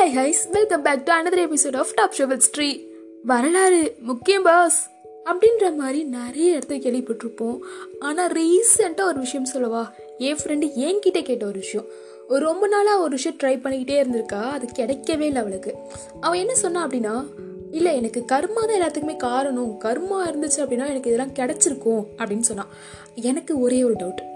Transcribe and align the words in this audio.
Hi 0.00 0.18
guys 0.18 0.50
welcome 0.52 0.82
back 0.82 1.04
to 1.04 1.12
another 1.12 1.48
episode 1.48 1.76
of 1.76 1.94
top 1.94 2.12
show with 2.18 2.40
Sri 2.50 2.86
வரலாறு 3.22 3.96
முக்கியம் 4.00 4.42
pass 4.42 4.90
அப்படின்ற 5.24 5.76
மாதிரி 5.76 6.04
நிறைய 6.04 6.54
இடத்த 6.54 6.74
கேள்விப்பட்டிருப்போம். 6.74 7.58
ஆனால் 7.98 8.32
ரீசெண்டாக 8.32 9.02
ஒரு 9.02 9.18
விஷயம் 9.18 9.44
சொல்லவா? 9.44 9.94
என் 10.18 10.36
ஃப்ரெண்டு 10.44 10.70
என்கிட்ட 10.76 11.22
கேட்ட 11.22 11.46
ஒரு 11.46 11.58
விஷயம். 11.58 11.86
ஒரு 12.28 12.44
ரொம்ப 12.44 12.66
நாளாக 12.66 13.00
ஒரு 13.00 13.10
விஷயம் 13.10 13.38
ட்ரை 13.42 13.66
பண்ணிக்கிட்டே 13.66 14.04
இருந்திருக்கா? 14.04 14.42
அது 14.42 14.68
கிடைக்கவே 14.78 15.20
இல்லை 15.20 15.36
அவளுக்கு. 15.36 15.74
அவள் 16.20 16.38
என்ன 16.38 16.54
சொன்னா 16.54 16.86
அப்படின்னா 16.86 17.24
இல்லை 17.70 17.96
எனக்கு 17.96 18.20
கர்மா 18.20 18.66
தான் 18.66 18.68
எல்லாத்துக்குமே 18.68 19.16
காரணம். 19.16 19.80
கர்மா 19.84 20.14
இருந்துச்சு 20.14 20.64
அப்படின்னா 20.64 20.86
எனக்கு 20.86 21.12
இதெல்லாம் 21.12 21.34
கிடைச்சிருக்கும். 21.34 22.04
அப்படின்னு 22.18 22.40
சொன்னான் 22.40 22.68
எனக்கு 23.14 23.60
ஒரே 23.60 23.84
ஒரு 23.84 23.94
டவுட் 23.94 24.29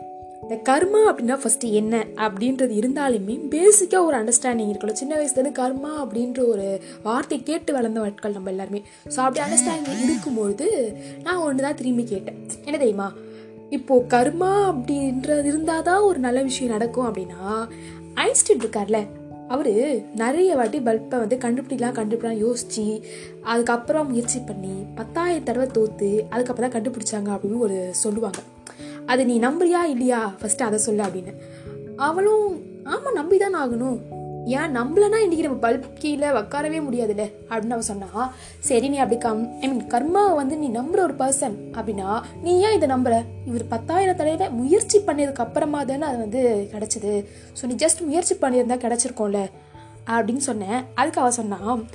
இந்த 0.45 0.56
கர்மா 0.68 1.00
அப்படின்னா 1.11 1.36
ஃபஸ்ட்டு 1.42 1.68
என்ன 1.79 1.94
அப்படின்றது 2.25 2.72
இருந்தாலுமே 2.80 3.34
பேசிக்காக 3.53 4.07
ஒரு 4.08 4.16
அண்டர்ஸ்டாண்டிங் 4.18 4.70
இருக்கணும். 4.72 4.98
சின்ன 5.00 5.12
வயசுலேருந்து 5.18 5.53
கர்மா 5.61 5.93
அப்படின்ற 6.03 6.40
ஒரு 6.54 6.67
வார்த்தை 7.07 7.36
கேட்டு 7.48 7.70
வளர்ந்த 7.76 8.00
ஆட்கள் 8.07 8.34
நம்ம 8.36 8.50
எல்லாருமே. 8.54 8.80
ஸோ 9.14 9.18
அப்படி 9.25 9.43
அண்டர்ஸ்டாண்டிங் 9.44 10.03
இருக்கும்பொழுது 10.07 10.67
நான் 11.26 11.43
ஒன்று 11.46 11.64
தான் 11.67 11.79
திரும்பி 11.80 12.04
கேட்டேன். 12.12 12.39
என்ன 12.67 12.76
தெரியுமா? 12.82 13.08
இப்போது 13.76 14.07
கர்மா 14.14 14.53
அப்படின்றது 14.70 15.48
இருந்தால் 15.53 15.86
தான் 15.90 16.07
ஒரு 16.08 16.18
நல்ல 16.26 16.43
விஷயம் 16.48 16.75
நடக்கும் 16.76 17.08
அப்படின்னா 17.11 17.42
ஐன்ஸ்டீன் 18.26 18.62
இருக்கார்ல 18.64 19.00
அவர் 19.54 19.72
நிறைய 20.22 20.50
வாட்டி 20.58 20.79
பல்பை 20.89 21.18
வந்து 21.22 21.39
கண்டுபிடிக்கலாம் 21.45 21.96
கண்டுபிடிக்கலாம் 22.00 22.42
யோசிச்சு 22.45 22.84
அதுக்கப்புறம் 23.53 24.08
முயற்சி 24.11 24.40
பண்ணி 24.50 24.75
பத்தாயிரம் 25.00 25.48
தடவை 25.48 25.68
தோற்று 25.79 26.11
அதுக்கப்புறம் 26.32 26.67
தான் 26.67 26.76
கண்டுபிடிச்சாங்க 26.76 27.31
அப்படின்னு 27.36 27.64
ஒரு 27.68 27.79
சொல்லுவாங்க. 28.04 28.40
அது 29.07 29.26
நீ 29.26 29.39
நம்புறியா 29.39 29.82
இல்லையா? 29.85 30.35
ஃபர்ஸ்ட் 30.40 30.63
அதை 30.63 30.79
சொல்லு 30.79 31.03
அப்படின்னு. 31.03 31.32
அவளும் 31.96 32.62
ஆமாம் 32.84 33.12
நம்பி 33.12 33.36
தான் 33.36 33.55
ஆகணும். 33.55 33.98
ஏன் 34.45 34.77
நம்மளனா 34.77 35.17
இன்றைக்கி 35.25 35.42
நம்ம 35.42 35.70
பல்ப் 35.70 35.83
கீழே 35.95 36.28
உட்காரவே 36.28 36.78
முடியாதுல்ல? 36.87 37.25
அப்படின்னு 37.48 37.77
அவன் 37.77 37.81
சொன்னா 37.81 38.33
சரி 38.59 38.89
நீ 38.89 38.97
அப்படி 38.97 39.20
கம் 39.20 39.61
ஐ 39.61 39.69
மீன் 39.69 39.87
கர்மாவை 39.89 40.34
வந்து 40.34 40.56
நீ 40.56 40.69
நம்புற 40.69 40.98
ஒரு 40.98 41.15
பர்சன் 41.15 41.56
அப்படின்னா 41.73 42.23
நீ 42.43 42.61
ஏன் 42.61 42.73
இதை 42.73 42.89
நம்புற? 42.89 43.25
இவர் 43.47 43.69
பத்தாயிரம் 43.69 44.17
தடவை 44.17 44.51
முயற்சி 44.51 44.98
பண்ணதுக்கு 44.98 45.45
அப்புறமா 45.47 45.84
தானே 45.84 46.03
அது 46.03 46.19
வந்து 46.19 46.69
கிடைச்சது. 46.73 47.27
ஸோ 47.61 47.67
நீ 47.67 47.75
ஜஸ்ட் 47.75 48.00
முயற்சி 48.00 48.34
பண்ணியிருந்தா 48.34 48.78
கிடச்சிருக்கோம்ல? 48.84 49.50
அப்படின்னு 50.06 50.45
சொன்னேன். 50.50 50.84
அதுக்கு 50.95 51.21
அவன் 51.21 51.33
சொன்னான் 51.33 51.89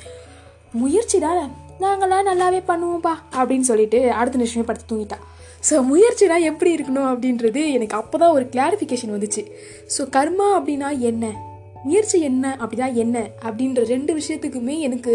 முயற்சி 0.71 1.19
தானே 1.19 1.41
நாங்களாம் 1.79 2.29
நல்லாவே 2.29 2.61
பண்ணுவோம்ப்பா 2.67 3.13
அப்படின்னு 3.35 3.67
சொல்லிட்டு 3.71 4.11
அடுத்த 4.11 4.37
நிமிஷமே 4.37 4.65
படுத்து 4.65 4.95
தூங்கிட்டான் 4.95 5.25
ஸோ 5.67 5.75
முயற்சினா 5.91 6.37
எப்படி 6.49 6.75
இருக்கணும் 6.75 7.09
அப்படின்றது 7.11 7.61
எனக்கு 7.73 7.95
அப்போ 7.97 8.17
தான் 8.17 8.31
ஒரு 8.31 8.45
கிளாரிஃபிகேஷன் 8.53 9.13
வந்துச்சு. 9.15 9.41
ஸோ 9.97 10.01
கர்மா 10.15 10.47
அப்படின்னா 10.57 10.99
என்ன? 10.99 11.25
முயற்சி 11.83 12.21
என்ன? 12.21 12.57
அப்படின்னா 12.61 12.93
என்ன? 12.93 13.17
அப்படின்ற 13.43 13.83
ரெண்டு 13.85 14.13
விஷயத்துக்குமே 14.19 14.79
எனக்கு 14.79 15.13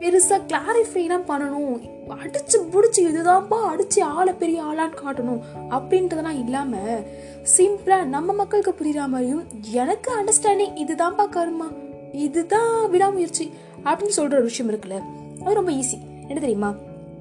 பெருசாக 0.00 0.40
கிளாரிஃபைலாம் 0.50 1.28
பண்ணணும். 1.28 1.74
அடிச்சு 2.22 2.58
பிடிச்சி 2.72 3.00
இதுதான்ப்பா 3.10 3.58
அடிச்சு 3.72 4.00
ஆளை 4.00 4.32
பெரிய 4.32 4.62
ஆளான்னு 4.62 5.00
காட்டணும் 5.02 5.42
அப்படின்றதெல்லாம் 5.70 6.40
இல்லாமல் 6.44 7.04
சிம்பிளாக 7.56 8.04
நம்ம 8.04 8.32
மக்களுக்கு 8.32 8.72
புரியுற 8.80 9.06
மாதிரியும் 9.08 9.44
எனக்கு 9.82 10.10
அண்டர்ஸ்டாண்டிங் 10.18 10.74
இதுதான்ப்பா 10.84 11.26
கர்மா. 11.36 11.68
இதுதான் 12.12 12.90
விடாமுயற்சி 12.90 13.52
அப்படின்னு 13.84 14.18
சொல்கிற 14.18 14.38
ஒரு 14.40 14.44
விஷயம் 14.44 14.72
இருக்குல்ல. 14.72 14.98
அது 15.44 15.54
ரொம்ப 15.54 15.70
ஈஸி 15.70 15.98
என்ன 16.28 16.40
தெரியுமா? 16.40 16.74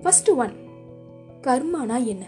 ஃபஸ்ட்டு 0.03 0.35
ஒன் 0.35 0.60
கர்மானா 1.45 1.97
என்ன? 2.13 2.23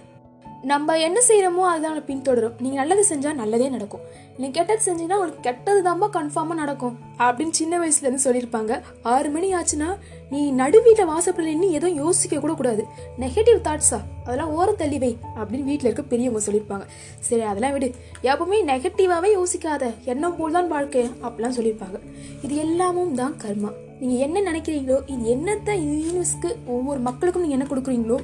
நம்ம 0.71 0.93
என்ன 1.05 1.19
செய்கிறோமோ 1.27 1.63
அதுதான் 1.69 1.97
பின்தொடரும். 2.09 2.53
நீங்கள் 2.63 2.79
நல்லது 2.81 3.03
செஞ்சால் 3.09 3.39
நல்லதே 3.39 3.65
நடக்கும். 3.73 4.03
நீங்கள் 4.37 4.55
கெட்டது 4.57 4.83
செஞ்சீங்கன்னா 4.85 5.17
உங்களுக்கு 5.17 5.45
கெட்டது 5.47 5.79
தான்ப்பா 5.87 6.07
கன்ஃபார்மாக 6.15 6.57
நடக்கும். 6.61 6.95
அப்படின்னு 7.25 7.55
சின்ன 7.59 7.79
வயசுலேருந்து 7.81 8.25
சொல்லியிருப்பாங்க. 8.25 8.73
ஆறு 9.13 9.29
மணி 9.35 9.47
ஆச்சுன்னா 9.59 9.89
நீ 10.33 10.41
நடுவீட்டில் 10.61 11.09
வாசப்படல 11.11 11.51
நின்று 11.51 11.69
எதுவும் 11.77 11.99
யோசிக்க 12.03 12.39
கூட 12.45 12.53
கூடாது. 12.59 12.85
நெகட்டிவ் 13.23 13.59
தாட்ஸா 13.67 13.99
அதெல்லாம் 14.25 14.53
ஓரம் 14.57 14.79
தள்ளி 14.81 14.99
வை 15.03 15.11
அப்படின்னு 15.39 15.69
வீட்டில் 15.71 15.89
இருக்க 15.89 16.05
பெரியவங்க 16.13 16.43
சொல்லியிருப்பாங்க. 16.47 16.87
சரி 17.27 17.43
அதெல்லாம் 17.51 17.75
விடு. 17.77 17.89
எப்பவுமே 18.31 18.59
நெகட்டிவாகவே 18.71 19.31
யோசிக்காத. 19.39 19.91
எண்ணம் 20.13 20.37
போல் 20.39 20.57
தான் 20.59 20.71
வாழ்க்கை 20.75 21.03
அப்படிலாம் 21.25 21.57
சொல்லியிருப்பாங்க. 21.59 21.99
இது 22.45 22.55
எல்லாமும் 22.67 23.13
தான் 23.21 23.35
கர்மா. 23.43 23.71
நீங்கள் 23.99 24.23
என்ன 24.27 24.37
நினைக்கிறீங்களோ 24.51 24.95
இது 25.13 25.23
என்னத்தை 25.33 25.73
யூனிவர்ஸ்க்கு 25.89 26.49
ஒவ்வொரு 26.75 26.99
மக்களுக்கும் 27.09 27.43
நீங்கள் 27.45 27.57
என்ன 27.59 27.67
கொடுக்குறீங்களோ 27.69 28.17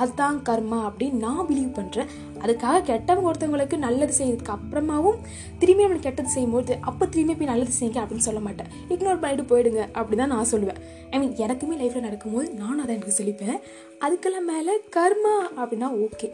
அதுதான் 0.00 0.36
கர்மா 0.48 0.78
அப்படின்னு 0.88 1.18
நான் 1.26 1.46
பிலீவ் 1.48 1.70
பண்ணுறேன் 1.78 2.10
அதுக்காக 2.42 2.80
கெட்டவங்க 2.90 3.28
ஒருத்தவங்களுக்கு 3.30 3.76
நல்லது 3.86 4.14
செய்யறதுக்கு 4.18 4.54
அப்புறமாவும் 4.56 5.18
திரும்பி 5.60 5.84
நம்மளுக்கு 5.84 6.06
கெட்டது 6.08 6.34
செய்யும்போது 6.34 6.78
அப்போ 6.90 7.06
திரும்பி 7.06 7.34
போய் 7.34 7.50
நல்லது 7.52 7.72
செய்யுங்க 7.78 8.00
அப்படின்னு 8.02 8.26
சொல்ல 8.28 8.40
மாட்டேன். 8.40 8.70
இக்னோர் 8.94 9.22
பண்ணிட்டு 9.22 9.46
போயிடுங்க 9.52 9.82
அப்படின்னு 9.98 10.22
தான் 10.24 10.34
நான் 10.36 10.50
சொல்லுவேன். 10.52 10.80
ஐ 11.12 11.18
மீன் 11.20 11.34
எனக்குமே 11.44 11.78
லைஃப்பில் 11.82 12.06
நடக்கும்போது 12.08 12.48
நானும் 12.62 12.82
அதை 12.84 12.94
எனக்கு 12.96 13.18
சொல்லிப்பேன். 13.20 13.58
அதுக்கெல்லாம் 14.06 14.50
மேலே 14.52 14.74
கர்மா 14.98 15.36
அப்படின்னா 15.60 15.90
ஓகே 16.06 16.30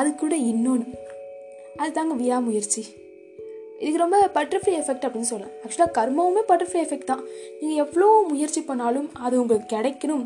அது 0.00 0.08
கூட 0.14 0.36
இன்னொன்று 0.52 0.88
அதுதாங்க 1.82 2.14
விடாமுயற்சி. 2.22 2.82
இதுக்கு 3.80 4.00
ரொம்ப 4.02 4.18
பட்டர்ஃப்ளை 4.36 4.72
எஃபெக்ட் 4.78 5.04
அப்படின்னு 5.06 5.30
சொல்லலாம். 5.30 5.54
ஆக்சுவலாக 5.62 5.92
கர்மாவுமே 5.98 6.42
பட்டர்ஃப்ளை 6.48 6.80
எஃபெக்ட் 6.84 7.10
தான். 7.10 7.24
நீங்கள் 7.60 7.80
எவ்வளோ 7.84 8.06
முயற்சி 8.30 8.60
பண்ணாலும் 8.70 9.08
அது 9.26 9.34
உங்களுக்கு 9.42 9.68
கிடைக்கணும். 9.76 10.24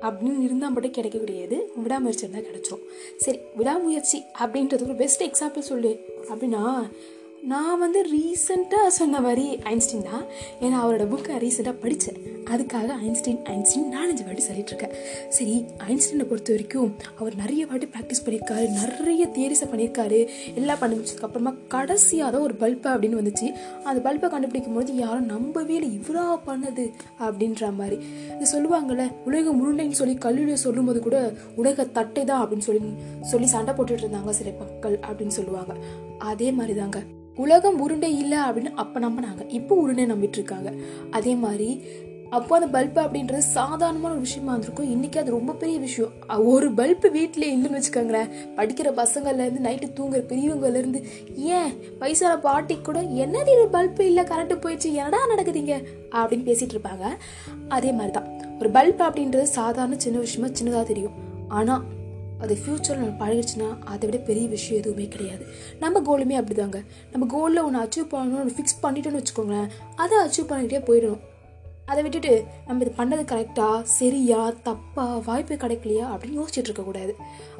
அப்படின்னு 0.00 0.40
இருந்தால் 0.40 0.72
மட்டும் 0.72 0.90
கிடைக்கக்கூடியது 0.90 1.70
விடாமுயற்சி 1.76 2.26
இருந்தால் 2.26 2.50
கிடைச்சோம் 2.50 2.82
சரி 3.16 3.38
விடாமுயற்சி 3.56 4.22
அப்படின்றது 4.38 4.82
ஒரு 4.82 4.94
பெஸ்ட் 4.94 5.22
எக்ஸாம்பிள் 5.22 5.58
சொல்லு. 5.58 6.00
அப்படின்னா 6.28 6.90
நான் 7.50 7.78
வந்து 7.78 8.00
ரீசெண்டாக 8.10 8.90
சொன்ன 8.96 9.20
மாதிரி 9.20 9.44
ஐன்ஸ்டீன் 9.70 10.04
தான். 10.10 10.24
ஏன்னா 10.64 10.76
அவரோட 10.82 11.04
புக்கை 11.12 11.36
ரீசெண்டாக 11.44 11.76
படித்தேன் 11.84 12.18
அதுக்காக 12.52 12.88
ஐன்ஸ்டீன் 13.06 13.40
ஐன்ஸ்டீன் 13.52 13.86
நாலஞ்சு 13.94 14.24
வாட்டி 14.26 14.42
சொல்லிட்டுருக்கேன். 14.48 14.92
சரி 15.36 15.54
ஐன்ஸ்டீனை 15.88 16.24
பொறுத்த 16.30 16.52
வரைக்கும் 16.54 16.90
அவர் 17.20 17.34
நிறைய 17.34 17.62
வாட்டி 17.70 17.86
ப்ராக்டிஸ் 17.94 18.22
பண்ணியிருக்காரு. 18.24 18.66
நிறைய 18.80 19.24
தியரிஸை 19.36 19.66
பண்ணியிருக்காரு. 19.72 20.20
எல்லாம் 20.60 20.80
பண்ணிச்சதுக்கு 20.82 21.26
அப்புறமா 21.28 21.52
கடைசியாக 21.74 22.30
தான் 22.34 22.44
ஒரு 22.48 22.56
பல்பு 22.62 22.88
அப்படின்னு 22.92 23.20
வந்துச்சு. 23.20 23.48
அந்த 23.84 24.02
பல்பை 24.06 24.28
கண்டுபிடிக்கும் 24.34 24.76
போது 24.78 24.94
யாரும் 25.04 25.30
நம்பவே 25.34 25.74
இல்லை. 25.78 25.90
இவ்வளோ 26.00 26.26
பண்ணது 26.48 26.84
அப்படின்ற 27.26 27.72
மாதிரி. 27.80 27.98
இது 28.36 28.52
சொல்லுவாங்கள்ல 28.54 29.06
உலகம் 29.30 29.60
உருளைன்னு 29.62 30.00
சொல்லி 30.02 30.14
கல்லூரியில் 30.26 30.64
சொல்லும்போது 30.66 31.02
கூட 31.08 31.18
உலக 31.62 31.88
தட்டை 31.98 32.24
தான் 32.30 32.44
அப்படின்னு 32.44 32.68
சொல்லி 32.68 32.92
சொல்லி 33.32 33.48
சண்டை 33.56 33.74
போட்டுட்டு 33.74 34.06
இருந்தாங்க 34.06 34.36
சில 34.40 34.52
மக்கள் 34.62 34.96
அப்படின்னு 35.08 35.36
சொல்லுவாங்க. 35.40 35.74
அதே 36.32 36.50
மாதிரி 36.60 36.76
தாங்க 36.80 37.00
உலகம் 37.36 37.80
உருண்டை 37.80 38.18
இல்லை 38.18 38.38
அப்படின்னு 38.38 38.72
அப்போ 38.74 39.00
நம்பினாங்க. 39.00 39.44
இப்போ 39.48 39.74
உருண்டை 39.74 40.06
நம்பிட்டு 40.06 40.38
இருக்காங்க 40.40 40.72
அதே 41.10 41.34
மாதிரி 41.34 41.82
அப்போ 42.30 42.54
அந்த 42.54 42.66
பல்பு 42.66 43.00
அப்படின்றது 43.02 43.38
சாதாரணமான 43.38 44.12
ஒரு 44.12 44.22
விஷயமா 44.22 44.48
இருந்திருக்கும். 44.48 44.90
இன்னைக்கு 44.90 45.20
அது 45.20 45.30
ரொம்ப 45.30 45.52
பெரிய 45.52 45.78
விஷயம். 45.78 46.10
ஒரு 46.44 46.72
பல்பு 46.72 47.10
வீட்டிலே 47.10 47.56
இல்லைன்னு 47.56 47.80
வச்சுக்கோங்களேன். 47.80 48.30
படிக்கிற 48.56 48.92
பசங்கள்லேருந்து 49.00 49.66
நைட்டு 49.66 49.88
தூங்குற 49.96 50.20
பெரியவங்கலேருந்து 50.32 51.02
ஏன் 51.36 51.98
வயசான 51.98 52.38
பாட்டி 52.38 52.78
கூட 52.78 53.00
என்னது 53.00 53.52
இது 53.54 53.68
பல்பு 53.70 54.06
இல்லை 54.06 54.24
கரண்ட்டு 54.24 54.62
போயிடுச்சு 54.62 54.92
என்னடா 54.92 55.18
நடக்குதுங்க? 55.34 55.84
அப்படின்னு 56.10 56.46
பேசிகிட்டு 56.48 56.76
இருப்பாங்க. 56.76 57.06
அதே 57.68 57.92
மாதிரி 57.92 58.10
தான் 58.10 58.28
ஒரு 58.58 58.70
பல்ப் 58.70 59.02
அப்படின்றது 59.08 59.42
சாதாரண 59.42 59.94
சின்ன 59.96 60.18
விஷயமா 60.18 60.52
சின்னதாக 60.52 60.82
தெரியும். 60.82 61.12
ஆனால் 61.48 61.84
அது 62.42 62.54
ஃப்யூச்சரில் 62.60 63.02
நம்ம 63.02 63.16
பழகிடுச்சுன்னா 63.22 63.68
அதை 63.92 64.04
விட 64.08 64.18
பெரிய 64.28 64.46
விஷயம் 64.54 64.80
எதுவுமே 64.82 65.08
கிடையாது. 65.14 65.44
நம்ம 65.82 66.00
கோலுமே 66.08 66.38
அப்படி 66.40 66.56
தாங்க 66.60 66.80
நம்ம 67.12 67.26
கோலில் 67.34 67.64
ஒன்று 67.66 67.82
அச்சீவ் 67.84 68.08
பண்ணணும் 68.14 68.40
ஒன்று 68.44 68.56
ஃபிக்ஸ் 68.56 68.80
பண்ணிட்டோன்னு 68.84 69.20
வச்சுக்கோங்களேன் 69.20 69.68
அதை 70.04 70.16
அச்சீவ் 70.24 70.50
பண்ணிக்கிட்டே 70.50 70.82
போயிடணும். 70.88 71.22
அதை 71.90 72.00
விட்டுட்டு 72.04 72.32
நம்ம 72.66 72.82
இது 72.84 72.92
பண்ணது 72.98 73.22
கரெக்டாக 73.30 73.78
சரியா 73.94 74.40
தப்பா 74.66 75.04
வாய்ப்பு 75.28 75.54
கிடைக்கலையா 75.62 76.04
அப்படின்னு 76.10 76.38
யோசிச்சுட்டு 76.40 76.68
இருக்கக்கூடாது 76.68 77.12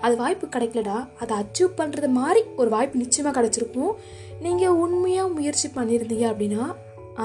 அது 0.04 0.14
வாய்ப்பு 0.22 0.46
கிடைக்கலடா 0.54 0.98
அதை 1.22 1.32
அச்சீவ் 1.42 1.72
பண்ணுறது 1.80 2.08
மாதிரி 2.18 2.42
ஒரு 2.60 2.70
வாய்ப்பு 2.74 3.02
நிச்சயமாக 3.02 3.34
கிடைச்சிருக்கும். 3.38 3.92
நீங்கள் 4.46 4.78
உண்மையாக 4.84 5.34
முயற்சி 5.36 5.68
பண்ணியிருந்தீங்க 5.76 6.26
அப்படின்னா 6.32 6.64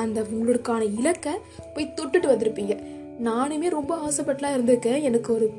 அந்த 0.02 0.20
உங்களுக்கான 0.36 0.82
இலக்கை 1.00 1.34
போய் 1.74 1.94
தொட்டுட்டு 1.98 2.28
வந்திருப்பீங்க. 2.32 2.76
நானுமே 3.24 3.70
ரொம்ப 3.70 3.98
ஆசைப்பட்டுலாம் 4.08 4.56
இருந்திருக்கேன். 4.58 5.02
எனக்கு 5.02 5.34
ஒரு 5.34 5.54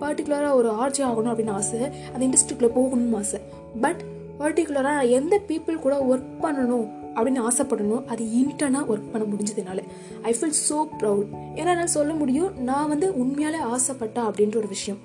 பர்டிகுலராக 0.00 0.52
ஒரு 0.52 0.70
ஆர்ஜி 0.72 1.02
ஆகணும் 1.02 1.32
அப்படின்னு 1.32 1.50
ஆசை. 1.50 1.80
அந்த 2.12 2.26
இண்டஸ்ட்ரிக்குள்ளே 2.26 2.70
போகணும்னு 2.78 3.16
ஆசை. 3.16 3.40
பட் 3.80 4.02
பர்டிகுலராக 4.38 4.96
நான் 4.98 5.14
எந்த 5.18 5.40
பீப்புள் 5.48 5.78
கூட 5.78 6.06
ஒர்க் 6.10 6.30
பண்ணணும் 6.42 6.88
அப்படின்னு 7.14 7.46
ஆசைப்படணும். 7.48 8.04
அது 8.04 8.24
இன்டர்னாக 8.24 8.90
ஒர்க் 8.92 9.10
பண்ண 9.12 9.24
முடிஞ்சதுனால. 9.32 9.82
ஐ 10.22 10.36
ஃபீல் 10.40 10.58
ஸோ 10.68 10.88
ப்ரவுட் 10.98 11.30
ஏன்னா 11.54 11.72
என்னால் 11.74 11.86
சொல்ல 11.86 12.12
முடியும் 12.12 12.62
நான் 12.62 12.88
வந்து 12.88 13.08
உண்மையாலே 13.10 13.60
ஆசைப்பட்டா 13.74 14.22
அப்படின்ற 14.28 14.56
ஒரு 14.56 14.68
விஷயம். 14.68 15.00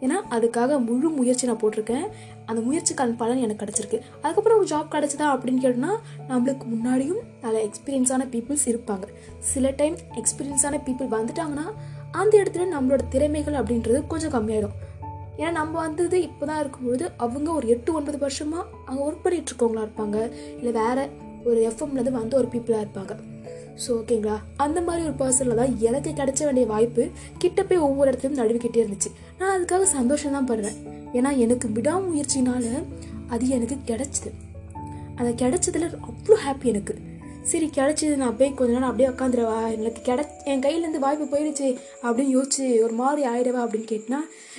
ஏன்னா 0.00 0.18
அதுக்காக 0.30 0.84
முழு 0.84 1.08
முயற்சி 1.08 1.46
நான் 1.46 1.56
போட்டிருக்கேன். 1.56 2.06
அந்த 2.48 2.60
முயற்சிக்கான 2.66 3.16
பலன் 3.22 3.42
எனக்கு 3.44 3.62
கிடச்சிருக்கு. 3.62 3.98
அதுக்கப்புறம் 4.22 4.58
ஒரு 4.60 4.68
ஜாப் 4.72 4.92
கிடச்சிதா 4.94 5.26
அப்படின்னு 5.34 5.62
கேட்டோம்னா 5.64 5.92
நம்மளுக்கு 6.30 6.66
முன்னாடியும் 6.74 7.22
நல்ல 7.44 7.58
எக்ஸ்பீரியன்ஸான 7.68 8.26
பீப்புள்ஸ் 8.34 8.66
இருப்பாங்க. 8.72 9.06
சில 9.52 9.72
டைம் 9.80 9.96
எக்ஸ்பீரியன்ஸான 10.22 10.80
பீப்புள் 10.88 11.14
வந்துட்டாங்கன்னா 11.16 11.66
அந்த 12.20 12.34
இடத்துல 12.42 12.66
நம்மளோட 12.74 13.02
திறமைகள் 13.14 13.58
அப்படின்றது 13.60 14.00
கொஞ்சம் 14.12 14.34
கம்மியாயிடும். 14.36 14.76
ஏன்னா 15.40 15.50
நம்ம 15.60 15.74
வந்தது 15.86 16.16
இப்போ 16.28 16.44
தான் 16.50 16.60
இருக்கும்பொழுது 16.62 17.04
அவங்க 17.24 17.48
ஒரு 17.58 17.66
எட்டு 17.74 17.90
ஒன்பது 17.98 18.18
வருஷமாக 18.26 18.64
அங்கே 18.86 19.02
ஒர்க் 19.06 19.24
பண்ணிட்டு 19.24 19.50
இருக்கவங்களா 19.52 19.84
இருப்பாங்க. 19.86 20.16
இல்லை 20.60 20.72
வேற 20.82 21.08
ஒரு 21.48 21.60
எஃப்எம்லேருந்து 21.70 22.18
வந்து 22.20 22.38
ஒரு 22.40 22.48
பீப்புளாக 22.54 22.84
இருப்பாங்க. 22.84 23.14
ஸோ 23.82 23.88
ஓகேங்களா 23.98 24.36
அந்த 24.64 24.78
மாதிரி 24.86 25.02
ஒரு 25.08 25.14
பர்சனில் 25.20 25.60
தான் 25.60 25.74
எனக்கு 25.88 26.10
கிடைச்ச 26.20 26.40
வேண்டிய 26.46 26.66
வாய்ப்பு 26.72 27.02
கிட்ட 27.42 27.62
போய் 27.62 27.84
ஒவ்வொரு 27.88 28.08
இடத்துலையும் 28.10 28.40
நழுவிக்கிட்டே 28.40 28.80
இருந்துச்சு. 28.84 29.10
நான் 29.40 29.54
அதுக்காக 29.56 29.86
சந்தோஷம் 29.98 30.36
தான் 30.36 30.48
படுறேன். 30.50 30.78
ஏன்னா 31.12 31.36
எனக்கு 31.36 31.68
விடாமுயற்சினால 31.68 32.84
அது 33.28 33.48
எனக்கு 33.48 33.76
கிடச்சிது. 33.86 34.30
அது 35.16 35.30
கிடச்சதுல 35.30 35.90
அவ்வளோ 36.06 36.36
ஹாப்பி 36.46 36.64
எனக்கு. 36.64 36.94
சரி 37.42 37.70
கிடச்சிது 37.74 38.16
நான் 38.16 38.28
அப்படியே 38.28 38.56
கொஞ்ச 38.56 38.72
நேரம் 38.72 38.90
அப்படியே 38.90 39.08
உட்காந்துருவா 39.08 39.72
எனக்கு 39.72 40.02
கிடை 40.02 40.24
என் 40.44 40.60
கையிலேருந்து 40.60 40.98
வாய்ப்பு 40.98 41.38
போயிடுச்சு 41.38 41.76
அப்படின்னு 42.02 42.38
யோசிச்சு 42.38 42.82
ஒரு 42.82 42.92
மாதிரி 42.92 43.28
ஆயிடுவா 43.28 43.54
அப்படின்னு 43.54 43.90
கேட்டினா 43.90 44.16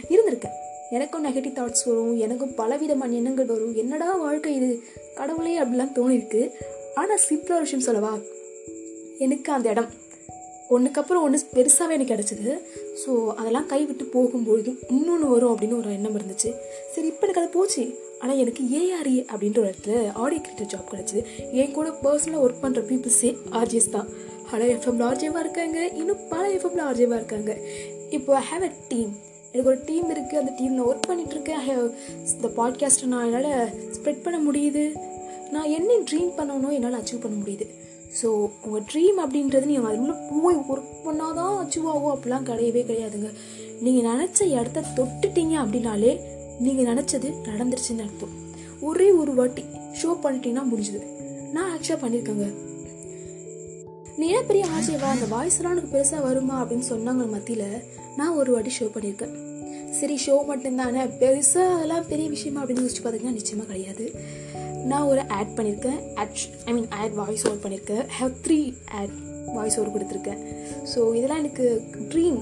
இருந்திருக்கேன். 0.10 0.58
எனக்கும் 0.90 1.26
நெகட்டிவ் 1.26 1.58
தாட்ஸ் 1.60 1.86
வரும் 1.86 2.18
எனக்கும் 2.18 2.54
பலவிதமான 2.54 3.14
எண்ணங்கள் 3.14 3.46
வரும். 3.46 3.76
என்னடா 3.76 4.16
வாழ்க்கை 4.16 4.56
இது? 4.56 4.84
கடவுளே 5.16 5.60
அப்படிலாம் 5.60 5.96
தோணிருக்கு 5.96 6.50
ஆனால் 6.96 7.20
சிம்பிளாக 7.30 7.60
விஷயம் 7.60 7.86
சொல்லவா? 7.86 8.18
எனக்கு 9.18 9.54
அந்த 9.54 9.70
இடம். 9.70 9.90
ஒன்றுக்கப்புறம் 10.70 11.22
ஒன்று 11.22 11.40
பெருசாகவே 11.54 11.92
எனக்கு 11.92 12.14
கிடச்சிது. 12.14 12.60
ஸோ 13.02 13.12
அதெல்லாம் 13.34 13.66
கைவிட்டு 13.66 14.06
போகும்பொழுது 14.14 14.72
இன்னொன்று 14.90 15.28
வரும் 15.28 15.56
அப்படின்னு 15.56 15.78
ஒரு 15.78 15.92
எண்ணம் 15.92 16.18
இருந்துச்சு. 16.18 16.50
சரி 16.94 17.08
இப்போ 17.08 17.26
எனக்கு 17.28 17.42
அது 17.42 17.50
போச்சு. 17.50 17.84
ஆனால் 18.20 18.38
எனக்கு 18.38 18.64
ஏஆர்இ 18.80 19.18
அப்படின்ற 19.34 19.60
ஒரு 19.60 19.70
இடத்துல 19.70 20.14
ஆடியோ 20.14 20.42
கிரியேட்டர் 20.46 20.72
ஜாப் 20.74 20.90
கிடச்சிது. 20.94 21.22
என் 21.52 21.72
கூட 21.72 21.90
பர்சனலாக 22.04 22.44
ஒர்க் 22.46 22.64
பண்ணுற 22.64 22.82
பீப்புள்ஸே 22.90 23.38
ஆர்ஜிஎஸ் 23.52 23.90
தான். 23.90 24.10
ஹலோ 24.52 24.68
எஃப்எம்ல 24.76 25.04
ஆர்ஜேவாக 25.12 25.40
இருக்காங்க. 25.40 25.88
இன்னும் 25.88 26.22
பல 26.30 26.50
எஃப்எம்ல 26.50 26.82
ஆர்ஜேவாக 26.90 27.20
இருக்காங்க. 27.22 27.58
இப்போ 28.10 28.38
ஐ 28.38 28.44
ஹேவ் 28.52 28.64
அ 28.64 28.72
டீம் 28.88 29.12
எனக்கு 29.52 29.70
ஒரு 29.72 29.80
டீம் 29.86 30.10
இருக்குது 30.10 30.42
அந்த 30.42 30.52
டீம் 30.58 30.74
நான் 30.74 30.86
ஒர்க் 30.86 31.10
பண்ணிகிட்ருக்கேன் 31.10 31.60
ஐ 31.62 31.68
ஹேவ் 31.70 31.88
இந்த 32.36 32.50
பாட்காஸ்ட்டை 32.58 33.06
நான் 33.06 33.34
என்னால் 33.34 33.70
ஸ்ப்ரெட் 33.98 34.24
பண்ண 34.24 34.52
முடியுது. 34.52 34.84
நான் 35.52 35.70
என்ன 35.70 35.94
ட்ரீம் 36.12 36.32
பண்ணணும் 36.40 36.76
என்னால் 36.78 37.02
அச்சீவ் 37.02 37.22
பண்ண 37.22 37.38
முடியுது. 37.44 37.68
ஸோ 38.18 38.28
உங்கள் 38.66 38.86
ட்ரீம் 38.92 39.20
அப்படின்றது 39.24 39.66
நீங்கள் 39.72 39.90
அது 39.90 40.14
போய் 40.30 40.60
ஒர்க் 40.72 40.94
பண்ணால் 41.08 41.36
தான் 41.40 41.58
அச்சீவ் 41.62 41.90
ஆகும் 41.94 42.14
அப்படிலாம் 42.14 42.48
கிடையவே 42.50 42.82
கிடையாதுங்க. 42.90 43.30
நீங்கள் 43.86 44.08
நினச்ச 44.12 44.40
இடத்த 44.60 44.86
தொட்டுட்டீங்க 44.98 45.56
அப்படின்னாலே 45.64 46.14
நீங்கள் 46.66 46.90
நினச்சது 46.92 47.30
நடந்துருச்சுன்னு 47.50 48.06
அர்த்தம். 48.08 48.34
ஒரே 48.88 49.08
ஒரு 49.22 49.34
வாட்டி 49.40 49.64
ஷோ 50.02 50.10
பண்ணிட்டீங்கன்னா 50.24 50.66
முடிஞ்சுது. 50.72 51.02
நான் 51.56 51.70
ஆக்சுவலாக 51.74 52.02
பண்ணியிருக்கேங்க 52.04 52.48
நீ 54.20 54.30
பெரிய 54.48 54.64
ஆசைவா 54.78 55.10
அந்த 55.16 55.28
வாய்ஸ்லாம் 55.36 55.74
உனக்கு 55.74 55.94
பெருசாக 55.96 56.26
வருமா? 56.28 56.56
அப்படின்னு 56.62 56.88
சொன்னாங்க 56.94 57.26
மத்தியில் 57.36 57.70
நான் 58.18 58.38
ஒரு 58.40 58.50
வாட்டி 58.56 58.72
ஷோ 58.80 58.88
பண்ணியிருக்கேன் 58.96 59.36
சரி 60.00 60.16
ஷோ 60.26 60.36
மட்டும்தானே. 60.50 61.04
பெருசாக 61.22 61.76
அதெல்லாம் 61.76 62.08
பெரிய 62.10 62.28
விஷயமா 62.30 62.62
அப்படின்னு 62.62 62.84
யோசிச்சு 62.86 63.04
பார்த்தீங்கன்னா 63.06 63.38
நிச்சயமாக 63.40 63.70
கிடையாது. 63.72 64.06
நான் 64.86 65.02
ஒரு 65.02 65.22
ஆட் 65.28 65.56
பண்ணியிருக்கேன் 65.58 66.00
ad 66.16 66.38
I 66.66 66.74
mean 66.74 66.90
ad 66.90 67.14
voice 67.14 67.48
over 67.48 67.62
பண்ணியிருக்கேன் 67.64 68.06
have 68.20 68.32
three 68.46 68.74
ad 68.92 69.16
voice 69.54 69.80
over 69.80 69.94
கொடுத்துருக்கேன். 69.96 70.42
ஸோ 70.96 71.16
இதெல்லாம் 71.16 71.38
எனக்கு 71.38 71.84
ட்ரீம் 72.14 72.40